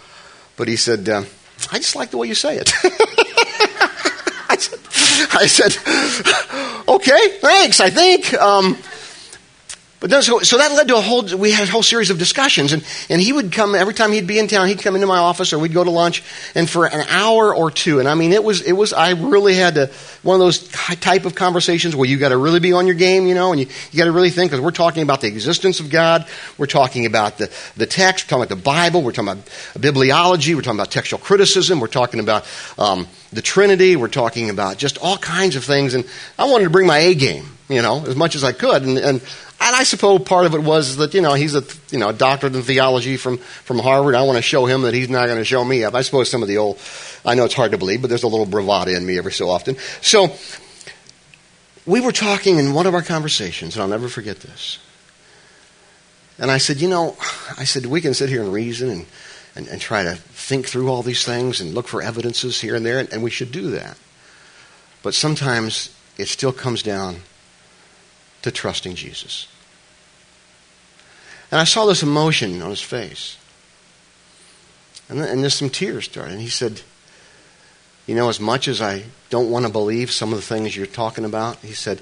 But 0.55 0.67
he 0.67 0.75
said, 0.75 1.07
uh, 1.09 1.23
I 1.71 1.77
just 1.77 1.95
like 1.95 2.11
the 2.11 2.17
way 2.17 2.27
you 2.27 2.35
say 2.35 2.57
it. 2.57 2.71
I, 4.51 4.57
said, 4.57 4.79
I 5.33 5.45
said, 5.47 5.77
okay, 6.87 7.37
thanks, 7.39 7.79
I 7.79 7.89
think. 7.89 8.33
Um, 8.33 8.77
but 9.99 10.09
then, 10.09 10.21
so, 10.21 10.39
so 10.39 10.57
that 10.57 10.71
led 10.71 10.87
to 10.87 10.95
a 10.95 11.01
whole, 11.01 11.23
we 11.37 11.51
had 11.51 11.67
a 11.67 11.71
whole 11.71 11.83
series 11.83 12.09
of 12.09 12.17
discussions. 12.17 12.71
And, 12.71 12.85
and 13.09 13.21
he 13.21 13.33
would 13.33 13.51
come, 13.51 13.75
every 13.75 13.93
time 13.93 14.13
he'd 14.13 14.27
be 14.27 14.39
in 14.39 14.47
town, 14.47 14.67
he'd 14.67 14.81
come 14.81 14.95
into 14.95 15.07
my 15.07 15.17
office 15.17 15.51
or 15.51 15.59
we'd 15.59 15.73
go 15.73 15.83
to 15.83 15.91
lunch. 15.91 16.23
And 16.55 16.69
for 16.69 16.85
an 16.85 17.05
hour 17.09 17.53
or 17.53 17.69
two, 17.69 17.99
and 17.99 18.07
I 18.07 18.15
mean, 18.15 18.31
it 18.31 18.43
was, 18.43 18.61
it 18.61 18.71
was, 18.71 18.93
I 18.93 19.11
really 19.11 19.55
had 19.55 19.75
to, 19.75 19.91
one 20.23 20.35
of 20.35 20.39
those 20.39 20.67
type 20.69 21.25
of 21.25 21.35
conversations 21.35 21.95
where 21.95 22.07
you 22.07 22.17
got 22.17 22.29
to 22.29 22.37
really 22.37 22.61
be 22.61 22.71
on 22.71 22.87
your 22.87 22.95
game, 22.95 23.27
you 23.27 23.35
know, 23.35 23.51
and 23.51 23.59
you, 23.59 23.67
you 23.91 23.97
got 23.97 24.05
to 24.05 24.11
really 24.11 24.29
think, 24.29 24.51
because 24.51 24.63
we're 24.63 24.71
talking 24.71 25.03
about 25.03 25.19
the 25.19 25.27
existence 25.27 25.79
of 25.81 25.89
God. 25.89 26.25
We're 26.57 26.65
talking 26.65 27.05
about 27.05 27.37
the, 27.37 27.51
the 27.75 27.85
text. 27.85 28.25
We're 28.25 28.29
talking 28.29 28.43
about 28.43 28.55
the 28.57 28.63
Bible. 28.63 29.01
We're 29.01 29.11
talking 29.11 29.33
about 29.33 29.45
bibliology. 29.77 30.55
We're 30.55 30.61
talking 30.61 30.79
about 30.79 30.91
textual 30.91 31.19
criticism. 31.19 31.79
We're 31.79 31.87
talking 31.87 32.21
about, 32.21 32.45
um, 32.77 33.07
the 33.31 33.41
Trinity. 33.41 33.95
We're 33.95 34.07
talking 34.07 34.49
about 34.49 34.77
just 34.77 34.97
all 34.97 35.17
kinds 35.17 35.55
of 35.55 35.63
things. 35.63 35.93
And 35.93 36.05
I 36.37 36.45
wanted 36.49 36.63
to 36.63 36.69
bring 36.69 36.87
my 36.87 36.99
A 36.99 37.15
game, 37.15 37.45
you 37.67 37.81
know, 37.81 38.03
as 38.05 38.15
much 38.15 38.35
as 38.35 38.43
I 38.43 38.53
could. 38.53 38.83
And, 38.83 38.97
and 38.97 39.21
and 39.61 39.75
I 39.75 39.83
suppose 39.83 40.21
part 40.23 40.45
of 40.45 40.53
it 40.53 40.61
was 40.61 40.97
that, 40.97 41.13
you 41.13 41.21
know, 41.21 41.33
he's 41.33 41.55
a, 41.55 41.63
you 41.91 41.99
know, 41.99 42.11
doctorate 42.11 42.55
in 42.55 42.61
theology 42.61 43.17
from, 43.17 43.37
from 43.37 43.79
Harvard. 43.79 44.15
I 44.15 44.23
want 44.23 44.37
to 44.37 44.41
show 44.41 44.65
him 44.65 44.83
that 44.83 44.93
he's 44.93 45.09
not 45.09 45.25
going 45.25 45.37
to 45.37 45.45
show 45.45 45.63
me 45.63 45.83
up. 45.83 45.95
I 45.95 46.01
suppose 46.01 46.29
some 46.31 46.41
of 46.41 46.47
the 46.47 46.57
old, 46.57 46.79
I 47.25 47.35
know 47.35 47.45
it's 47.45 47.53
hard 47.53 47.71
to 47.71 47.77
believe, 47.77 48.01
but 48.01 48.07
there's 48.07 48.23
a 48.23 48.27
little 48.27 48.45
bravado 48.45 48.91
in 48.91 49.05
me 49.05 49.17
every 49.17 49.33
so 49.33 49.49
often. 49.49 49.75
So, 50.01 50.33
we 51.85 52.01
were 52.01 52.11
talking 52.11 52.59
in 52.59 52.73
one 52.73 52.85
of 52.85 52.93
our 52.93 53.01
conversations, 53.01 53.75
and 53.75 53.81
I'll 53.81 53.89
never 53.89 54.09
forget 54.09 54.41
this. 54.41 54.77
And 56.37 56.51
I 56.51 56.57
said, 56.59 56.79
you 56.79 56.87
know, 56.87 57.17
I 57.57 57.63
said, 57.63 57.85
we 57.85 57.99
can 57.99 58.13
sit 58.13 58.29
here 58.29 58.41
and 58.41 58.53
reason 58.53 58.89
and, 58.89 59.05
and, 59.55 59.67
and 59.67 59.81
try 59.81 60.03
to 60.03 60.15
think 60.15 60.67
through 60.67 60.89
all 60.89 61.03
these 61.03 61.25
things 61.25 61.59
and 61.59 61.73
look 61.73 61.87
for 61.87 62.01
evidences 62.01 62.61
here 62.61 62.75
and 62.75 62.85
there, 62.85 62.99
and, 62.99 63.11
and 63.11 63.23
we 63.23 63.29
should 63.29 63.51
do 63.51 63.71
that. 63.71 63.97
But 65.03 65.15
sometimes 65.15 65.93
it 66.17 66.27
still 66.27 66.53
comes 66.53 66.83
down 66.83 67.17
to 68.41 68.51
trusting 68.51 68.95
Jesus. 68.95 69.47
And 71.51 71.59
I 71.59 71.63
saw 71.63 71.85
this 71.85 72.03
emotion 72.03 72.61
on 72.61 72.69
his 72.69 72.81
face. 72.81 73.37
And, 75.09 75.19
there's 75.19 75.55
some 75.55 75.71
tears 75.71 76.05
started. 76.05 76.33
And 76.33 76.41
he 76.41 76.49
said, 76.49 76.81
You 78.05 78.15
know, 78.15 78.29
as 78.29 78.39
much 78.39 78.67
as 78.67 78.81
I 78.81 79.05
don't 79.29 79.49
want 79.49 79.65
to 79.65 79.71
believe 79.71 80.11
some 80.11 80.31
of 80.31 80.37
the 80.37 80.45
things 80.45 80.75
you're 80.75 80.85
talking 80.85 81.25
about, 81.25 81.57
he 81.57 81.73
said, 81.73 82.01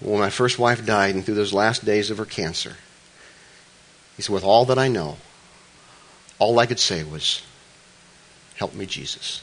When 0.00 0.18
my 0.18 0.30
first 0.30 0.58
wife 0.58 0.86
died 0.86 1.14
and 1.14 1.24
through 1.24 1.34
those 1.34 1.52
last 1.52 1.84
days 1.84 2.10
of 2.10 2.18
her 2.18 2.24
cancer, 2.24 2.76
he 4.16 4.22
said, 4.22 4.32
With 4.32 4.44
all 4.44 4.64
that 4.66 4.78
I 4.78 4.88
know, 4.88 5.18
all 6.38 6.58
I 6.58 6.66
could 6.66 6.80
say 6.80 7.04
was, 7.04 7.42
Help 8.56 8.74
me, 8.74 8.86
Jesus. 8.86 9.42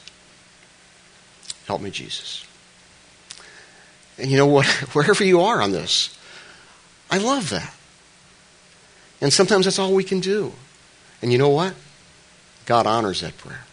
Help 1.66 1.80
me, 1.80 1.90
Jesus. 1.90 2.44
And 4.20 4.30
you 4.30 4.36
know 4.36 4.46
what? 4.46 4.66
Wherever 4.94 5.24
you 5.24 5.40
are 5.40 5.60
on 5.60 5.72
this, 5.72 6.16
I 7.10 7.18
love 7.18 7.50
that. 7.50 7.74
And 9.20 9.32
sometimes 9.32 9.66
that's 9.66 9.78
all 9.78 9.94
we 9.94 10.04
can 10.04 10.20
do. 10.20 10.52
And 11.22 11.32
you 11.32 11.38
know 11.38 11.50
what? 11.50 11.74
God 12.66 12.86
honors 12.86 13.20
that 13.20 13.36
prayer. 13.36 13.64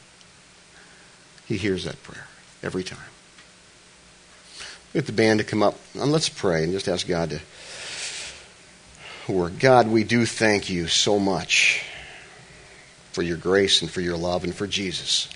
He 1.45 1.57
hears 1.57 1.85
that 1.85 2.01
prayer 2.03 2.25
every 2.61 2.83
time. 2.83 2.99
Get 4.93 5.05
the 5.05 5.11
band 5.11 5.39
to 5.39 5.45
come 5.45 5.61
up 5.61 5.77
and 5.93 6.11
let's 6.11 6.29
pray 6.29 6.63
and 6.63 6.73
just 6.73 6.87
ask 6.87 7.07
God 7.07 7.29
to 7.29 7.39
work. 9.31 9.59
God, 9.59 9.87
we 9.87 10.03
do 10.03 10.25
thank 10.25 10.69
you 10.69 10.87
so 10.87 11.19
much 11.19 11.83
for 13.11 13.21
your 13.21 13.37
grace 13.37 13.81
and 13.81 13.91
for 13.91 14.01
your 14.01 14.17
love 14.17 14.43
and 14.43 14.53
for 14.53 14.67
Jesus. 14.67 15.29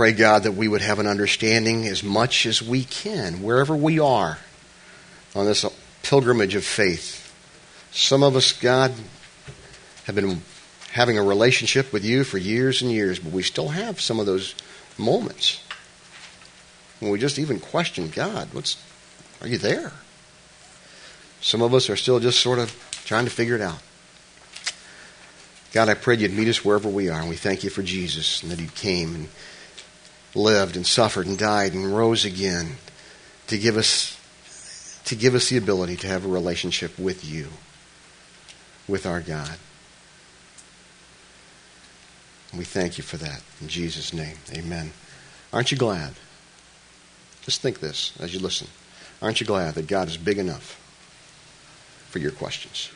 Pray, 0.00 0.12
God, 0.12 0.44
that 0.44 0.52
we 0.52 0.66
would 0.66 0.80
have 0.80 0.98
an 0.98 1.06
understanding 1.06 1.86
as 1.86 2.02
much 2.02 2.46
as 2.46 2.62
we 2.62 2.84
can, 2.84 3.42
wherever 3.42 3.76
we 3.76 3.98
are 3.98 4.38
on 5.34 5.44
this 5.44 5.62
pilgrimage 6.02 6.54
of 6.54 6.64
faith. 6.64 7.30
Some 7.92 8.22
of 8.22 8.34
us, 8.34 8.50
God, 8.52 8.94
have 10.04 10.14
been 10.14 10.40
having 10.92 11.18
a 11.18 11.22
relationship 11.22 11.92
with 11.92 12.02
you 12.02 12.24
for 12.24 12.38
years 12.38 12.80
and 12.80 12.90
years, 12.90 13.18
but 13.18 13.30
we 13.30 13.42
still 13.42 13.68
have 13.68 14.00
some 14.00 14.18
of 14.18 14.24
those 14.24 14.54
moments 14.96 15.62
when 17.00 17.10
we 17.10 17.18
just 17.18 17.38
even 17.38 17.60
question 17.60 18.08
God. 18.08 18.48
What's 18.54 18.82
are 19.42 19.48
you 19.48 19.58
there? 19.58 19.92
Some 21.42 21.60
of 21.60 21.74
us 21.74 21.90
are 21.90 21.96
still 21.96 22.20
just 22.20 22.40
sort 22.40 22.58
of 22.58 22.74
trying 23.04 23.26
to 23.26 23.30
figure 23.30 23.54
it 23.54 23.60
out. 23.60 23.82
God, 25.74 25.90
I 25.90 25.94
pray 25.94 26.16
you'd 26.16 26.32
meet 26.32 26.48
us 26.48 26.64
wherever 26.64 26.88
we 26.88 27.10
are, 27.10 27.20
and 27.20 27.28
we 27.28 27.36
thank 27.36 27.64
you 27.64 27.68
for 27.68 27.82
Jesus 27.82 28.42
and 28.42 28.50
that 28.50 28.58
he 28.58 28.68
came 28.68 29.14
and 29.14 29.28
lived 30.34 30.76
and 30.76 30.86
suffered 30.86 31.26
and 31.26 31.38
died 31.38 31.72
and 31.72 31.96
rose 31.96 32.24
again 32.24 32.76
to 33.48 33.58
give 33.58 33.76
us 33.76 34.16
to 35.04 35.16
give 35.16 35.34
us 35.34 35.48
the 35.48 35.56
ability 35.56 35.96
to 35.96 36.06
have 36.06 36.24
a 36.24 36.28
relationship 36.28 36.96
with 36.98 37.24
you, 37.24 37.48
with 38.86 39.06
our 39.06 39.20
God. 39.20 39.56
We 42.56 42.64
thank 42.64 42.98
you 42.98 43.04
for 43.04 43.16
that. 43.16 43.42
In 43.60 43.68
Jesus' 43.68 44.12
name, 44.12 44.36
amen. 44.52 44.92
Aren't 45.52 45.72
you 45.72 45.78
glad? 45.78 46.14
Just 47.42 47.60
think 47.60 47.80
this 47.80 48.12
as 48.20 48.34
you 48.34 48.40
listen. 48.40 48.68
Aren't 49.22 49.40
you 49.40 49.46
glad 49.46 49.74
that 49.74 49.86
God 49.86 50.08
is 50.08 50.16
big 50.16 50.38
enough 50.38 50.78
for 52.10 52.18
your 52.18 52.32
questions? 52.32 52.90